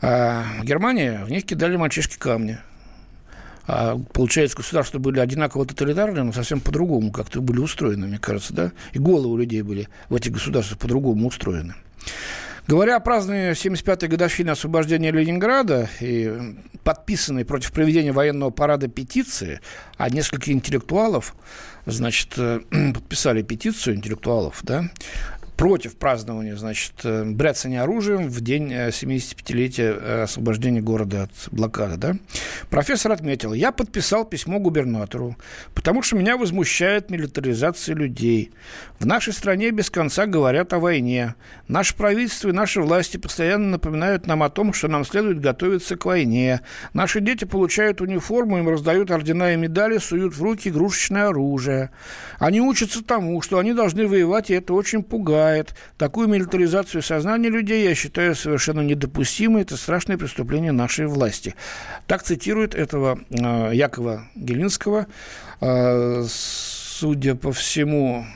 [0.00, 2.58] а, Германии, в них кидали мальчишки камни.
[3.66, 8.72] А, получается, государства были одинаково тоталитарные, но совсем по-другому как-то были устроены, мне кажется, да?
[8.92, 11.74] И головы у людей были в этих государствах по-другому устроены.
[12.68, 19.60] Говоря о праздновании 75-й годовщины освобождения Ленинграда и подписанной против проведения военного парада петиции,
[19.96, 21.36] а несколько интеллектуалов,
[21.86, 22.60] значит, э,
[22.94, 24.90] подписали петицию интеллектуалов, да,
[25.56, 32.16] против празднования, значит, э, бряцания оружием в день 75-летия э, освобождения города от блокады, да.
[32.68, 35.36] Профессор отметил, я подписал письмо губернатору,
[35.74, 38.52] потому что меня возмущает милитаризация людей.
[38.98, 41.34] В нашей стране без конца говорят о войне.
[41.68, 46.04] Наше правительство и наши власти постоянно напоминают нам о том, что нам следует готовиться к
[46.04, 46.60] войне.
[46.92, 51.90] Наши дети получают униформу, им раздают ордена и медали, суют в руки игрушечное оружие.
[52.38, 55.74] Они учатся тому, что они должны воевать, и это очень пугает бывает.
[55.96, 59.62] Такую милитаризацию сознания людей я считаю совершенно недопустимой.
[59.62, 61.54] Это страшное преступление нашей власти.
[62.06, 65.06] Так цитирует этого э, Якова Гелинского.
[65.60, 68.26] Э, судя по всему,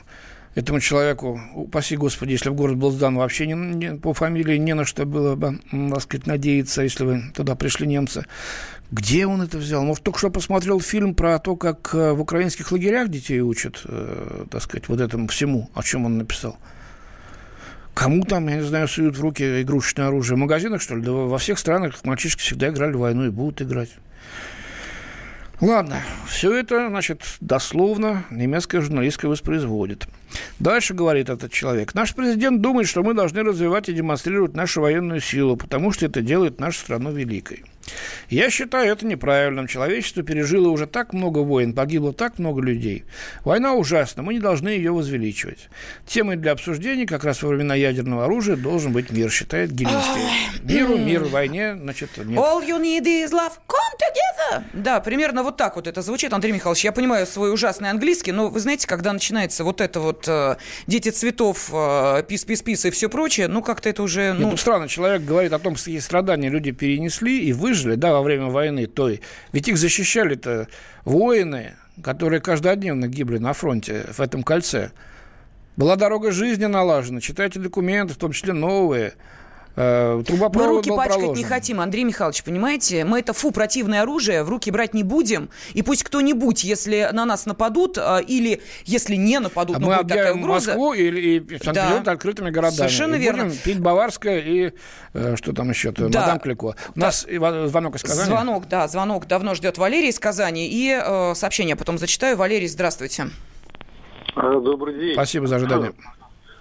[0.55, 4.75] этому человеку, упаси Господи, если в город был сдан, вообще не, не, по фамилии не
[4.75, 8.25] на что было бы, так сказать, надеяться, если бы туда пришли немцы.
[8.91, 9.85] Где он это взял?
[9.85, 14.47] Может, только что посмотрел фильм про то, как э, в украинских лагерях детей учат, э,
[14.51, 16.59] так сказать, вот этому всему, о чем он написал.
[18.01, 20.35] Кому там, я не знаю, суют в руки игрушечное оружие?
[20.37, 21.03] В магазинах, что ли?
[21.03, 23.91] Да во всех странах мальчишки всегда играли в войну и будут играть.
[25.61, 30.07] Ладно, все это, значит, дословно немецкая журналистка воспроизводит.
[30.59, 31.93] Дальше говорит этот человек.
[31.93, 36.23] Наш президент думает, что мы должны развивать и демонстрировать нашу военную силу, потому что это
[36.23, 37.67] делает нашу страну великой.
[38.29, 39.67] Я считаю это неправильным.
[39.67, 43.05] Человечество пережило уже так много войн, погибло так много людей.
[43.45, 45.69] Война ужасна, мы не должны ее возвеличивать.
[46.07, 50.23] Темой для обсуждения как раз во времена ядерного оружия должен быть мир, считает Гелинский.
[50.63, 52.39] Миру, мир, войне, значит, нет.
[52.39, 53.53] All you need is love.
[53.67, 54.65] Come together.
[54.73, 56.85] Да, примерно вот так вот это звучит, Андрей Михайлович.
[56.85, 61.11] Я понимаю свой ужасный английский, но вы знаете, когда начинается вот это вот э, дети
[61.11, 64.33] цветов, э, пис-пис-пис и все прочее, ну как-то это уже...
[64.33, 64.51] Ну...
[64.51, 68.23] Нет, странно, человек говорит о том, что страдания люди перенесли и выжили выжили, да, во
[68.23, 69.21] время войны той.
[69.53, 70.69] Ведь их защищали-то
[71.05, 74.91] воины, которые каждодневно гибли на фронте в этом кольце.
[75.77, 79.15] Была дорога жизни налажена, читайте документы, в том числе новые–
[80.27, 81.35] трубопровод Мы руки пачкать проложен.
[81.37, 83.05] не хотим, Андрей Михайлович, понимаете?
[83.05, 85.51] Мы это, фу, противное оружие в руки брать не будем.
[85.75, 89.97] И пусть кто-нибудь, если на нас нападут, э, или если не нападут, а но мы
[89.97, 90.71] будет такая угроза...
[90.71, 92.13] Москву и, и Санкт-Петербург да.
[92.13, 92.77] открытыми городами.
[92.77, 93.45] Совершенно и верно.
[93.45, 94.73] Будем пить Баварское и
[95.15, 96.21] э, что там еще-то, да.
[96.21, 96.65] Мадам Клико.
[96.65, 97.07] У да.
[97.07, 98.27] нас звонок из Казани.
[98.27, 100.69] Звонок, да, звонок давно ждет Валерий из Казани.
[100.69, 102.37] И э, сообщение потом зачитаю.
[102.37, 103.29] Валерий, здравствуйте.
[104.37, 105.15] А, добрый день.
[105.15, 105.93] Спасибо за ожидание.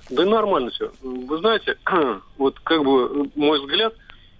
[0.09, 0.91] Да нормально все.
[1.01, 1.77] Вы знаете,
[2.37, 3.93] вот как бы мой взгляд,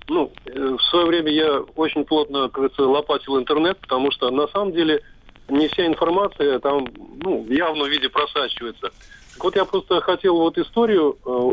[0.07, 4.47] ну, э, в свое время я очень плотно, как говорится, лопатил интернет, потому что на
[4.47, 5.03] самом деле
[5.47, 6.87] не вся информация там,
[7.21, 8.91] ну, в явном виде просачивается.
[9.33, 11.49] Так вот я просто хотел вот историю э,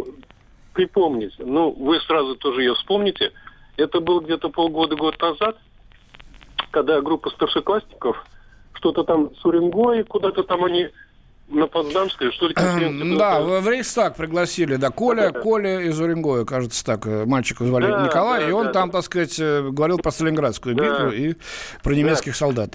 [0.72, 1.34] припомнить.
[1.38, 3.32] Ну, вы сразу тоже ее вспомните.
[3.76, 5.58] Это было где-то полгода-год назад,
[6.70, 8.24] когда группа старшеклассников
[8.72, 10.88] что-то там с Уренгой, куда-то там они
[11.48, 13.16] на Потсдамской, что ли, конференцию?
[13.16, 17.86] Да, в Рейхстаг пригласили, да, Коля, да, Коля из Уренгоя, кажется, так, э, мальчика звали
[17.86, 18.98] да, Николай, да, и он да, там, да.
[18.98, 20.84] так сказать, э, говорил про Сталинградскую да.
[20.84, 21.34] битву и
[21.82, 22.38] про немецких да.
[22.38, 22.70] солдат.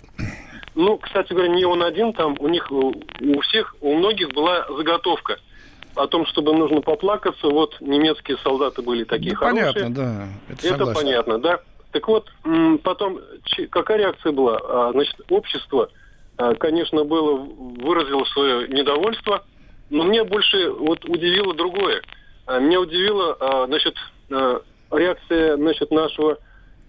[0.74, 2.94] Ну, кстати говоря, не он один там, у них, у
[3.42, 5.38] всех, у многих была заготовка
[5.96, 9.74] о том, чтобы нужно поплакаться, вот немецкие солдаты были такие да, хорошие.
[9.74, 10.28] Понятно, да.
[10.54, 11.60] Это, это понятно, да.
[11.92, 12.32] Так вот,
[12.84, 13.20] потом,
[13.70, 14.60] какая реакция была?
[14.64, 15.90] А, значит, общество
[16.60, 19.46] конечно, было, выразило свое недовольство,
[19.90, 22.02] но мне больше вот удивило другое.
[22.46, 23.96] А, меня удивила, а, значит,
[24.92, 26.38] реакция, значит, нашего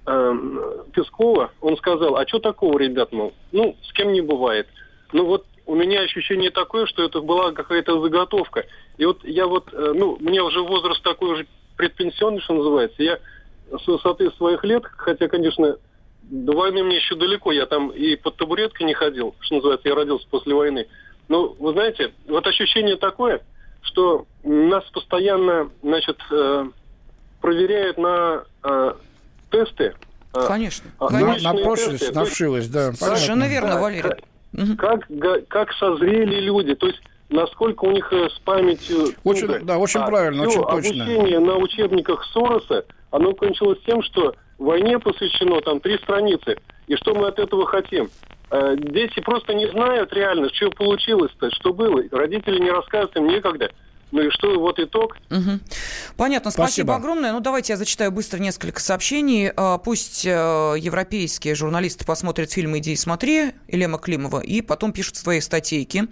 [0.04, 1.52] Пескова.
[1.60, 4.66] Он сказал, а что такого, ребят, мол, ну, с кем не бывает.
[5.12, 8.64] Ну, вот у меня ощущение такое, что это была какая-то заготовка.
[8.98, 13.18] И вот я вот, э, ну, мне уже возраст такой уже предпенсионный, что называется, я
[13.70, 15.76] с высоты своих лет, хотя, конечно,
[16.22, 19.94] до войны мне еще далеко, я там и под табуреткой не ходил, что называется, я
[19.94, 20.86] родился после войны.
[21.28, 23.42] Но, вы знаете, вот ощущение такое,
[23.82, 26.66] что нас постоянно, значит, э,
[27.40, 28.94] проверяют на э,
[29.50, 29.94] тесты.
[30.34, 30.90] Э, конечно.
[30.98, 31.52] А, конечно.
[31.52, 32.92] Напрошились, навшилось, да.
[32.92, 34.10] Совершенно верно, Валерий.
[34.76, 39.14] Как, как, как созрели люди, то есть насколько у них с памятью...
[39.24, 41.04] Очень, да, очень а правильно, очень точно.
[41.04, 46.56] Обучение на учебниках Сороса, оно кончилось тем, что войне посвящено там три страницы.
[46.86, 48.10] И что мы от этого хотим?
[48.50, 52.02] Э, дети просто не знают реально, что получилось-то, что было.
[52.10, 53.70] Родители не рассказывают, им некогда.
[54.12, 55.16] Ну и что, вот итог.
[55.30, 55.60] Угу.
[56.18, 56.66] Понятно, спасибо.
[56.66, 57.32] спасибо огромное.
[57.32, 59.50] Ну, давайте я зачитаю быстро несколько сообщений.
[59.56, 60.28] А, пусть э,
[60.78, 66.08] европейские журналисты посмотрят фильм «Иди и смотри» Елема Климова и потом пишут свои статейки.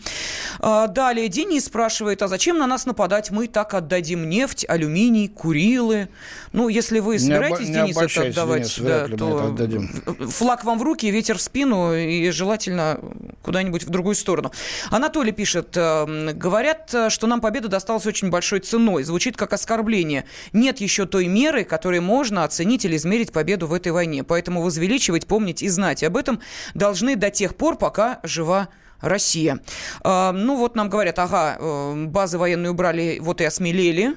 [0.61, 3.31] А, далее Денис спрашивает, а зачем на нас нападать?
[3.31, 6.09] Мы так отдадим нефть, алюминий, Курилы.
[6.53, 9.89] Ну, если вы собираетесь, не, Денис, это отдавать, Денис, да, то отдадим.
[10.31, 12.99] флаг вам в руки, ветер в спину и желательно
[13.43, 14.53] куда-нибудь в другую сторону.
[14.91, 19.03] Анатолий пишет, э, говорят, что нам победа достаточно осталось очень большой ценой.
[19.03, 20.25] Звучит как оскорбление.
[20.53, 24.23] Нет еще той меры, которой можно оценить или измерить победу в этой войне.
[24.23, 26.41] Поэтому возвеличивать, помнить и знать об этом
[26.75, 28.69] должны до тех пор, пока жива
[29.01, 29.59] Россия.
[30.03, 34.15] А, ну вот нам говорят, ага, э, базы военные убрали, вот и осмелели.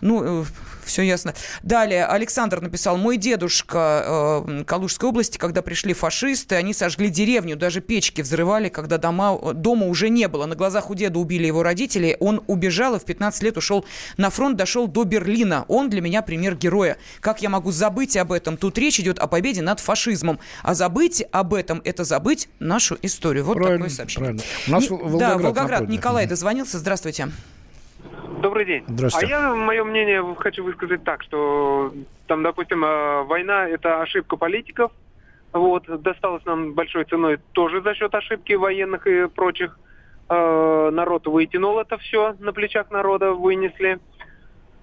[0.00, 0.44] Ну, э,
[0.84, 1.34] все ясно.
[1.62, 7.80] Далее Александр написал, мой дедушка э, Калужской области, когда пришли фашисты, они сожгли деревню, даже
[7.80, 10.46] печки взрывали, когда дома, дома уже не было.
[10.46, 13.84] На глазах у деда убили его родители, он убежал и в 15 лет ушел
[14.16, 15.64] на фронт, дошел до Берлина.
[15.68, 16.96] Он для меня пример героя.
[17.20, 18.56] Как я могу забыть об этом?
[18.56, 20.38] Тут речь идет о победе над фашизмом.
[20.62, 23.44] А забыть об этом– это забыть нашу историю.
[23.44, 24.34] Вот правильно, такое сообщение.
[24.34, 24.44] Правильно.
[24.66, 25.70] У нас Не, Волгоград, да, Волгоград.
[25.70, 25.88] Напротив.
[25.90, 26.78] Николай дозвонился.
[26.78, 27.28] Здравствуйте.
[28.40, 28.84] Добрый день.
[28.86, 29.34] Здравствуйте.
[29.34, 31.94] А я мое мнение хочу высказать так, что
[32.26, 34.92] там, допустим, э, война это ошибка политиков.
[35.52, 39.78] Вот, досталось нам большой ценой тоже за счет ошибки военных и прочих.
[40.28, 43.98] Э, народ вытянул это все, на плечах народа вынесли.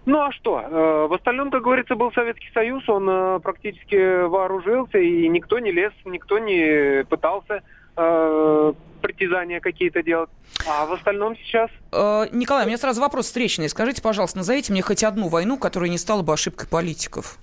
[0.06, 0.60] Ну а что?
[0.60, 5.94] Э, в остальном, как говорится, был Советский Союз, он практически вооружился, и никто не лез,
[6.06, 7.62] никто не пытался
[7.96, 10.30] притязания какие-то делать.
[10.68, 11.70] А в остальном сейчас...
[11.92, 13.68] Э, Николай, у меня сразу вопрос встречный.
[13.70, 17.38] Скажите, пожалуйста, назовите мне хоть одну войну, которая не стала бы ошибкой политиков.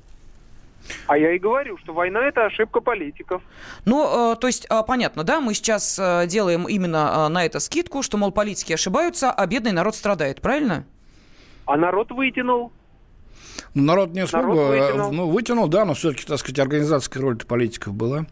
[1.07, 3.43] А я и говорю, что война это ошибка политиков.
[3.85, 7.61] Ну, э, то есть, э, понятно, да, мы сейчас э, делаем именно э, на это
[7.61, 10.85] скидку, что, мол, политики ошибаются, а бедный народ страдает, правильно?
[11.67, 12.73] А народ вытянул.
[13.75, 15.13] Ну, народ не смог, народ вытянул.
[15.13, 18.27] ну, вытянул, да, но все-таки, так сказать, организаторская роль политиков была.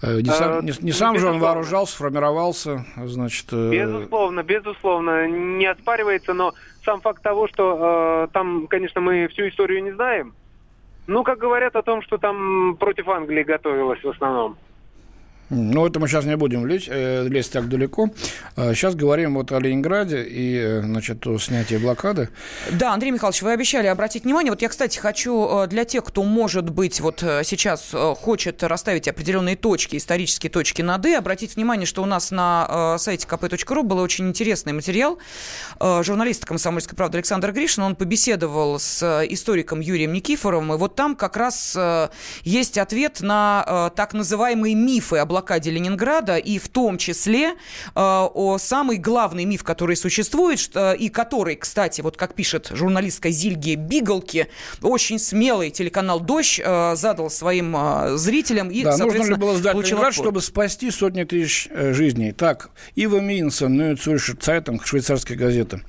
[0.00, 3.46] Э, не сам, не, не сам же он вооружался, формировался, значит...
[3.52, 9.48] Э, безусловно, безусловно, не оспаривается, но сам факт того, что э, там, конечно, мы всю
[9.48, 10.34] историю не знаем,
[11.06, 14.56] ну, как говорят о том, что там против Англии готовилось в основном.
[15.50, 18.10] Ну, это мы сейчас не будем лезть, э, лезть так далеко.
[18.56, 22.28] Сейчас а, говорим вот о Ленинграде и, э, значит, о снятии блокады.
[22.72, 24.52] Да, Андрей Михайлович, вы обещали обратить внимание.
[24.52, 29.56] Вот я, кстати, хочу э, для тех, кто, может быть, вот сейчас хочет расставить определенные
[29.56, 34.28] точки, исторические точки над «и», обратить внимание, что у нас на сайте kp.ru был очень
[34.28, 35.18] интересный материал.
[35.80, 41.36] Журналист «Комсомольской правды» Александр Гришин, он побеседовал с историком Юрием Никифоровым, и вот там как
[41.36, 41.76] раз
[42.42, 47.54] есть ответ на так называемые мифы о блокаде Ленинграда, и в том числе э,
[47.94, 53.76] о самый главный миф, который существует, что, и который, кстати, вот как пишет журналистка Зильге
[53.76, 54.48] Биголки,
[54.82, 59.76] очень смелый телеканал «Дождь» э, задал своим э, зрителям и, да, нужно ли было сдать
[59.76, 62.32] Ленинград, чтобы спасти сотни тысяч э, жизней.
[62.32, 65.80] Так, Ива Минсон, Нью Цюршер Цайтинг, швейцарская газета.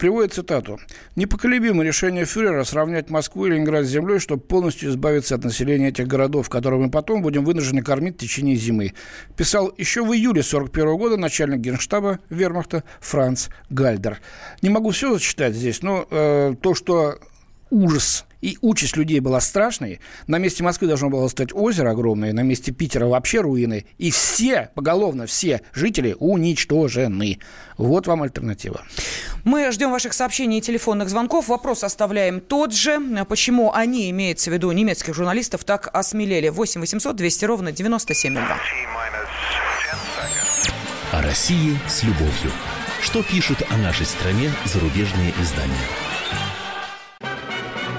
[0.00, 0.80] Приводит цитату.
[1.14, 6.08] «Непоколебимо решение фюрера сравнять Москву и Ленинград с землей, чтобы полностью избавиться от населения этих
[6.08, 8.94] городов, которые мы потом будем вынуждены кормить в течение зимы»,
[9.36, 14.20] писал еще в июле 1941 года начальник генштаба вермахта Франц Гальдер.
[14.62, 17.18] Не могу все зачитать здесь, но э, то, что
[17.68, 20.00] ужас и участь людей была страшной.
[20.26, 23.86] На месте Москвы должно было стать озеро огромное, на месте Питера вообще руины.
[23.98, 27.38] И все, поголовно все жители уничтожены.
[27.76, 28.82] Вот вам альтернатива.
[29.44, 31.48] Мы ждем ваших сообщений и телефонных звонков.
[31.48, 33.00] Вопрос оставляем тот же.
[33.28, 36.48] Почему они, имеется в виду немецких журналистов, так осмелели?
[36.48, 38.58] 8 800 200 ровно 9702.
[41.12, 42.52] О России с любовью.
[43.02, 46.09] Что пишут о нашей стране зарубежные издания?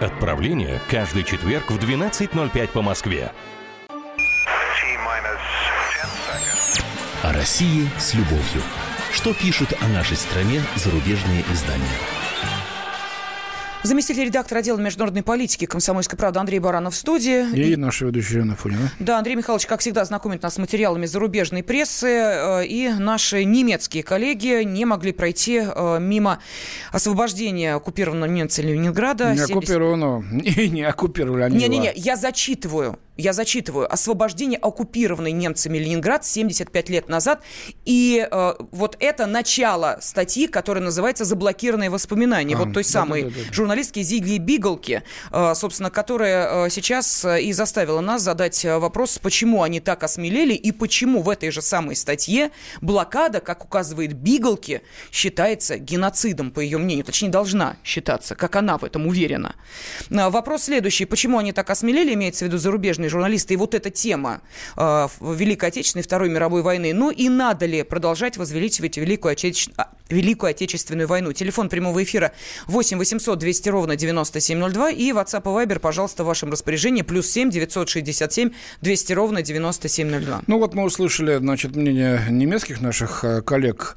[0.00, 3.32] Отправление каждый четверг в 12.05 по Москве.
[7.24, 8.62] О России с любовью.
[9.10, 11.98] Что пишут о нашей стране зарубежные издания?
[13.84, 17.48] Заместитель редактора отдела международной политики «Комсомольской правды» Андрей Баранов в студии.
[17.54, 18.90] И, и наша ведущая Анна Фонина.
[18.98, 22.08] Да, Андрей Михайлович, как всегда, знакомит нас с материалами зарубежной прессы.
[22.08, 26.40] Э, и наши немецкие коллеги не могли пройти э, мимо
[26.90, 29.30] освобождения оккупированного немцами Ленинграда.
[29.30, 29.50] Не 70...
[29.56, 30.24] оккупированного.
[30.28, 37.08] Не, не оккупировали они Не-не-не, я зачитываю я зачитываю, освобождение оккупированной немцами Ленинград 75 лет
[37.08, 37.42] назад.
[37.84, 42.54] И э, вот это начало статьи, которая называется «Заблокированные воспоминания».
[42.54, 43.52] А, вот той да, самой да, да, да.
[43.52, 45.02] журналистки Зигли Биголки,
[45.32, 50.04] э, собственно, которая э, сейчас э, и заставила нас задать э, вопрос, почему они так
[50.04, 56.60] осмелели и почему в этой же самой статье блокада, как указывает Биголки, считается геноцидом, по
[56.60, 57.04] ее мнению.
[57.04, 59.56] Точнее, должна считаться, как она в этом уверена.
[60.08, 61.04] Вопрос следующий.
[61.04, 64.40] Почему они так осмелели, имеется в виду зарубежные зарубежные журналисты, и вот эта тема
[64.76, 66.92] э, Великой Отечественной Второй мировой войны.
[66.94, 69.70] Ну и надо ли продолжать возвеличивать Великую, Отече...
[69.76, 71.32] А, Великую Отечественную войну?
[71.32, 72.32] Телефон прямого эфира
[72.66, 77.50] 8 800 200 ровно 9702 и WhatsApp и Viber, пожалуйста, в вашем распоряжении, плюс 7
[77.50, 78.50] 967
[78.80, 80.42] 200 ровно 9702.
[80.46, 83.96] Ну вот мы услышали, значит, мнение немецких наших э, коллег.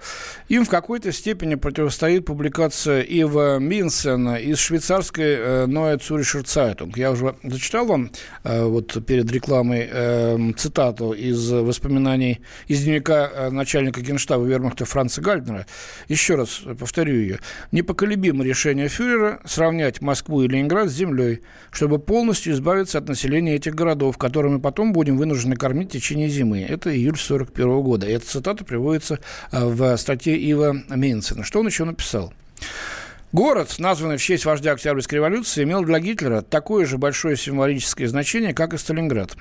[0.49, 6.91] Им в какой-то степени противостоит публикация Ива Минсена из швейцарской Neue Zürcher Zeitung.
[6.95, 8.11] Я уже зачитал вам
[8.43, 8.63] э,
[9.01, 15.65] перед рекламой э, цитату из воспоминаний из дневника э, начальника генштаба вермахта Франца Гальднера.
[16.07, 17.39] Еще раз повторю ее.
[17.71, 21.41] Непоколебимо решение фюрера сравнять Москву и Ленинград с землей,
[21.71, 26.29] чтобы полностью избавиться от населения этих городов, которые мы потом будем вынуждены кормить в течение
[26.29, 26.61] зимы.
[26.61, 28.07] Это июль 1941 года.
[28.07, 29.19] Эта цитата приводится
[29.51, 31.43] э, в статье Ива Мейнсена.
[31.43, 32.33] Что он еще написал?
[33.31, 38.53] Город, названный в честь вождя Октябрьской революции, имел для Гитлера такое же большое символическое значение,
[38.53, 39.37] как и Сталинград.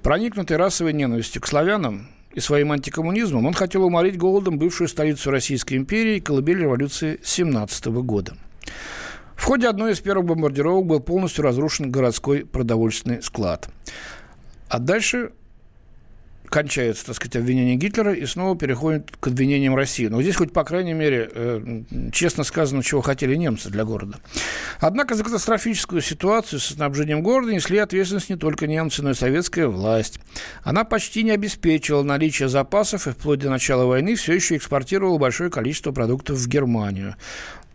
[0.00, 5.74] Проникнутый расовой ненавистью к славянам и своим антикоммунизмом, он хотел уморить голодом бывшую столицу Российской
[5.74, 8.36] империи и колыбель революции 17 года.
[9.34, 13.70] В ходе одной из первых бомбардировок был полностью разрушен городской продовольственный склад.
[14.68, 15.32] А дальше
[16.50, 20.08] кончается, так сказать, обвинение Гитлера и снова переходит к обвинениям России.
[20.08, 21.82] Но здесь хоть, по крайней мере, э,
[22.12, 24.18] честно сказано, чего хотели немцы для города.
[24.80, 29.68] Однако за катастрофическую ситуацию со снабжением города несли ответственность не только немцы, но и советская
[29.68, 30.20] власть.
[30.62, 35.50] Она почти не обеспечивала наличие запасов и вплоть до начала войны все еще экспортировала большое
[35.50, 37.16] количество продуктов в Германию.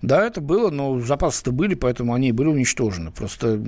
[0.06, 3.10] Да, это было, но запасы-то были, поэтому они были уничтожены.
[3.10, 3.60] Просто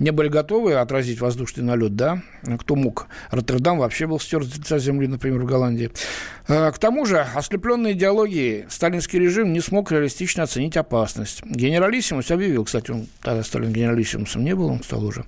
[0.00, 2.20] не были готовы отразить воздушный налет, да.
[2.58, 3.06] Кто мог?
[3.30, 5.92] Роттердам вообще был стерт с лица земли, например, в Голландии.
[6.48, 11.44] А, к тому же, ослепленной идеологией, сталинский режим не смог реалистично оценить опасность.
[11.44, 15.24] Генералиссимус объявил, кстати, он тогда Сталин генералиссимусом не был, он стал уже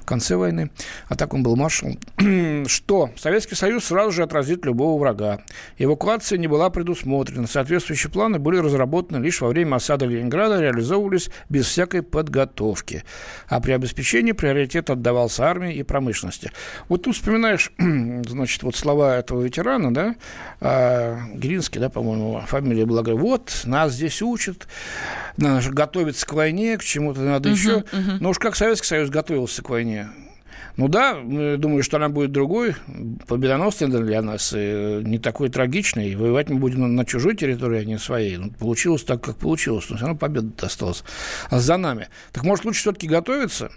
[0.00, 0.70] в конце войны,
[1.08, 1.98] а так он был маршалом,
[2.66, 5.40] что Советский Союз сразу же отразит любого врага.
[5.78, 11.66] Эвакуация не была предусмотрена, соответствующие планы были разработаны лишь во время осады Ленинграда реализовывались без
[11.66, 13.04] всякой подготовки.
[13.48, 16.52] А при обеспечении приоритет отдавался армии и промышленности.
[16.88, 20.14] Вот тут вспоминаешь, значит, вот слова этого ветерана, да,
[20.60, 24.68] а, Гринский, да, по-моему, фамилия была, говорит, вот, нас здесь учат,
[25.36, 27.70] надо готовиться к войне, к чему-то надо uh-huh, еще.
[27.78, 28.18] Uh-huh.
[28.20, 30.08] Но уж как Советский Союз готовился к войне,
[30.78, 32.76] Ну да, мы думаю, что она будет другой,
[33.26, 36.14] победоносной для нас, и не такой трагичной.
[36.14, 38.36] Воевать мы будем на чужой территории, а не своей.
[38.36, 41.02] Ну, получилось так, как получилось, но все равно победа осталась
[41.50, 42.06] за нами.
[42.30, 43.72] Так может лучше все-таки готовиться?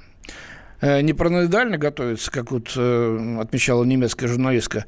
[0.79, 4.85] Э, не параноидально готовиться, как вот э, отмечала немецкая журналистка,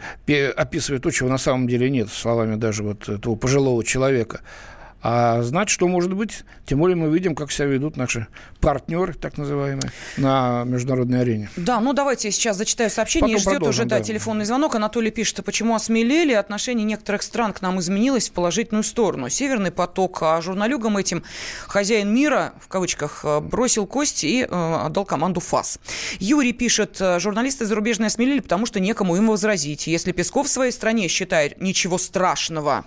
[0.55, 4.41] описывая то, чего на самом деле нет, словами даже вот этого пожилого человека,
[5.03, 8.27] а знать, что может быть, тем более мы видим, как себя ведут наши
[8.61, 11.49] партнеры, так называемые, на международной арене.
[11.57, 13.37] Да, ну давайте я сейчас зачитаю сообщение.
[13.37, 14.75] Потом Ждет уже да, да, телефонный звонок.
[14.75, 19.27] Анатолий пишет, а почему осмелели, отношение некоторых стран к нам изменилось в положительную сторону.
[19.27, 21.23] Северный поток, а журналюгам этим
[21.67, 25.79] хозяин мира, в кавычках, э, бросил кость и э, отдал команду ФАС.
[26.19, 29.87] Юрий пишет, «Э, журналисты зарубежные осмелели, потому что некому им возразить.
[29.87, 32.85] Если Песков в своей стране считает ничего страшного,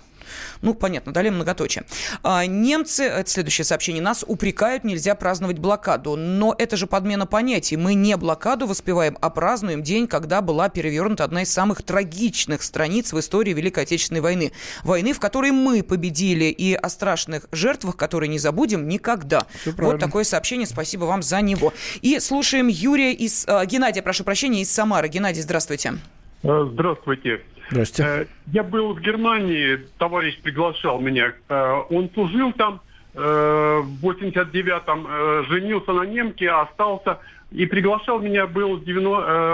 [0.61, 1.85] ну, понятно, далее многоточие.
[2.23, 6.15] А, немцы, это следующее сообщение, нас упрекают, нельзя праздновать блокаду.
[6.15, 7.77] Но это же подмена понятий.
[7.77, 13.13] Мы не блокаду воспеваем, а празднуем день, когда была перевернута одна из самых трагичных страниц
[13.13, 14.51] в истории Великой Отечественной войны.
[14.83, 19.45] Войны, в которой мы победили, и о страшных жертвах, которые не забудем никогда.
[19.65, 20.67] вот такое сообщение.
[20.67, 21.73] Спасибо вам за него.
[22.01, 23.45] И слушаем Юрия из...
[23.47, 25.07] Э, Геннадия, прошу прощения, из Самары.
[25.07, 25.95] Геннадий, здравствйте.
[26.43, 27.41] Здравствуйте.
[27.69, 28.03] Здрасте.
[28.03, 31.33] Э, я был в Германии, товарищ приглашал меня.
[31.49, 32.79] Э, он служил там,
[33.13, 37.19] э, в 89-м женился на немке, остался
[37.51, 39.47] и приглашал меня был в 94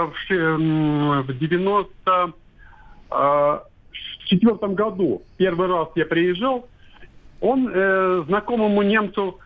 [4.74, 5.22] году.
[5.36, 6.68] Первый раз я приезжал.
[7.40, 7.70] Он
[8.26, 9.38] знакомому немцу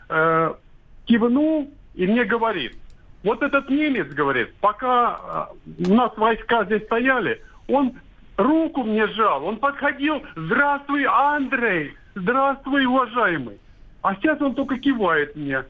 [1.04, 2.76] кивнул и мне говорит,
[3.24, 7.94] вот этот немец, говорит, пока у нас войска здесь стояли, он
[8.38, 9.44] руку мне жал.
[9.44, 13.58] Он подходил, здравствуй, Андрей, здравствуй, уважаемый.
[14.00, 15.64] А сейчас он только кивает мне.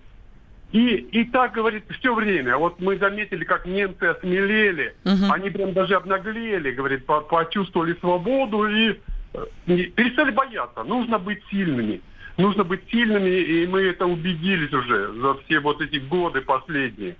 [0.71, 2.59] И, и так говорит все время.
[2.59, 4.95] Вот мы заметили, как немцы осмелели.
[5.05, 5.33] Угу.
[5.33, 9.01] Они прям даже обнаглели, говорит, по почувствовали свободу и,
[9.33, 10.83] э, и перестали бояться.
[10.85, 12.03] Нужно быть сильными.
[12.37, 17.17] Нужно быть сильными, и мы это убедились уже за все вот эти годы последние.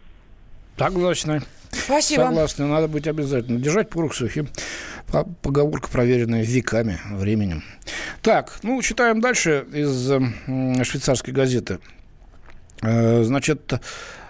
[0.77, 1.41] Согласны.
[1.73, 2.23] Спасибо.
[2.23, 3.59] Согласны, надо быть обязательно.
[3.59, 4.47] Держать порох сухим.
[5.43, 7.65] Поговорка, проверенная веками, временем.
[8.23, 10.07] Так, ну, читаем дальше из
[10.87, 11.79] швейцарской газеты.
[12.83, 13.73] Э, значит,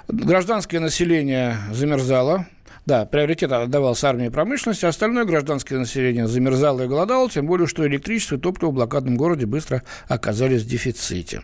[0.06, 2.46] гражданское население замерзало,
[2.88, 7.86] да, приоритет отдавался армии и промышленности, остальное гражданское население замерзало и голодало, тем более, что
[7.86, 11.42] электричество и топливо в блокадном городе быстро оказались в дефиците.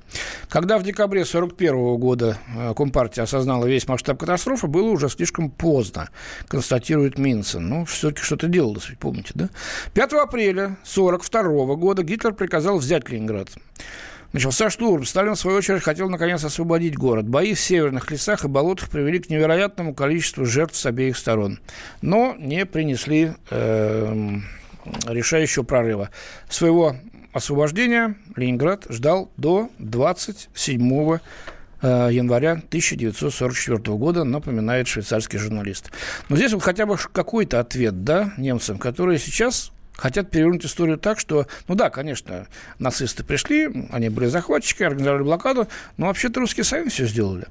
[0.48, 6.08] Когда в декабре 1941 года э, Компартия осознала весь масштаб катастрофы, было уже слишком поздно,
[6.48, 7.68] констатирует Минсон.
[7.68, 9.50] Ну, все-таки что-то делалось, помните, да?
[9.92, 13.50] 5 апреля 1942 года Гитлер приказал взять Ленинград.
[14.34, 15.04] Начался штурм.
[15.04, 17.24] Сталин, в свою очередь, хотел, наконец, освободить город.
[17.28, 21.60] Бои в северных лесах и болотах привели к невероятному количеству жертв с обеих сторон.
[22.02, 24.38] Но не принесли э,
[25.06, 26.10] решающего прорыва.
[26.48, 26.96] Своего
[27.32, 31.18] освобождения Ленинград ждал до 27
[31.82, 35.92] э, января 1944 года, напоминает швейцарский журналист.
[36.28, 41.18] Но здесь вот хотя бы какой-то ответ, да, немцам, которые сейчас хотят перевернуть историю так,
[41.18, 42.46] что, ну да, конечно,
[42.78, 47.46] нацисты пришли, они были захватчики, организовали блокаду, но вообще-то русские сами все сделали.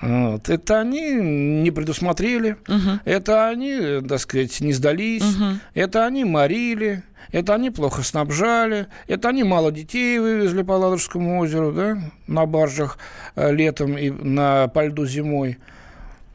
[0.00, 0.48] Вот.
[0.48, 3.00] Это они не предусмотрели, угу.
[3.04, 5.58] это они, так сказать, не сдались, угу.
[5.74, 11.72] это они морили, это они плохо снабжали, это они мало детей вывезли по Ладожскому озеру,
[11.72, 12.98] да, на баржах
[13.36, 15.58] э, летом и на по льду зимой.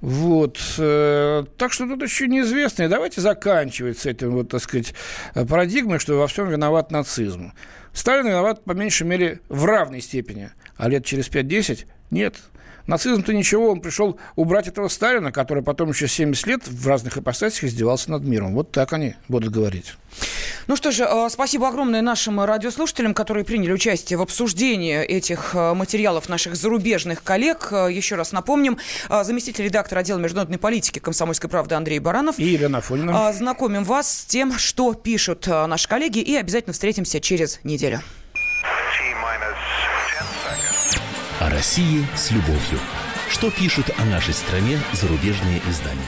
[0.02, 0.60] Вот.
[0.78, 2.84] Э, так что тут еще неизвестно.
[2.84, 4.94] И давайте заканчивать с этим, вот, так сказать,
[5.34, 7.54] парадигмой, что во всем виноват нацизм.
[7.94, 10.52] Сталин виноват, по меньшей мере, в равной степени.
[10.78, 12.36] А лет через 5-10 нет.
[12.90, 17.66] Нацизм-то ничего, он пришел убрать этого Сталина, который потом еще 70 лет в разных ипостасях
[17.66, 18.56] издевался над миром.
[18.56, 19.94] Вот так они будут говорить.
[20.66, 25.74] Ну что же, э, спасибо огромное нашим радиослушателям, которые приняли участие в обсуждении этих э,
[25.76, 27.70] материалов наших зарубежных коллег.
[27.72, 28.78] Э, еще раз напомним,
[29.10, 32.40] заместитель редактора отдела международной политики «Комсомольской правды» Андрей Баранов.
[32.40, 33.32] И Елена Афонина.
[33.34, 38.02] Знакомим вас с тем, что пишут наши коллеги, и обязательно встретимся через неделю.
[41.60, 42.80] России с любовью.
[43.28, 46.00] Что пишут о нашей стране зарубежные издания?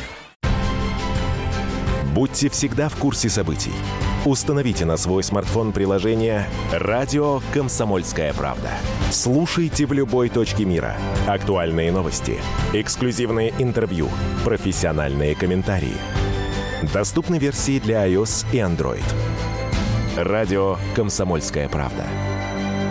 [2.15, 3.73] Будьте всегда в курсе событий.
[4.23, 8.69] Установите на свой смартфон приложение «Радио Комсомольская правда».
[9.11, 10.95] Слушайте в любой точке мира.
[11.27, 12.39] Актуальные новости,
[12.71, 14.07] эксклюзивные интервью,
[14.45, 15.97] профессиональные комментарии.
[16.93, 19.03] Доступны версии для iOS и Android.
[20.15, 22.05] «Радио Комсомольская правда».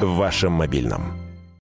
[0.02, 1.19] В вашем мобильном.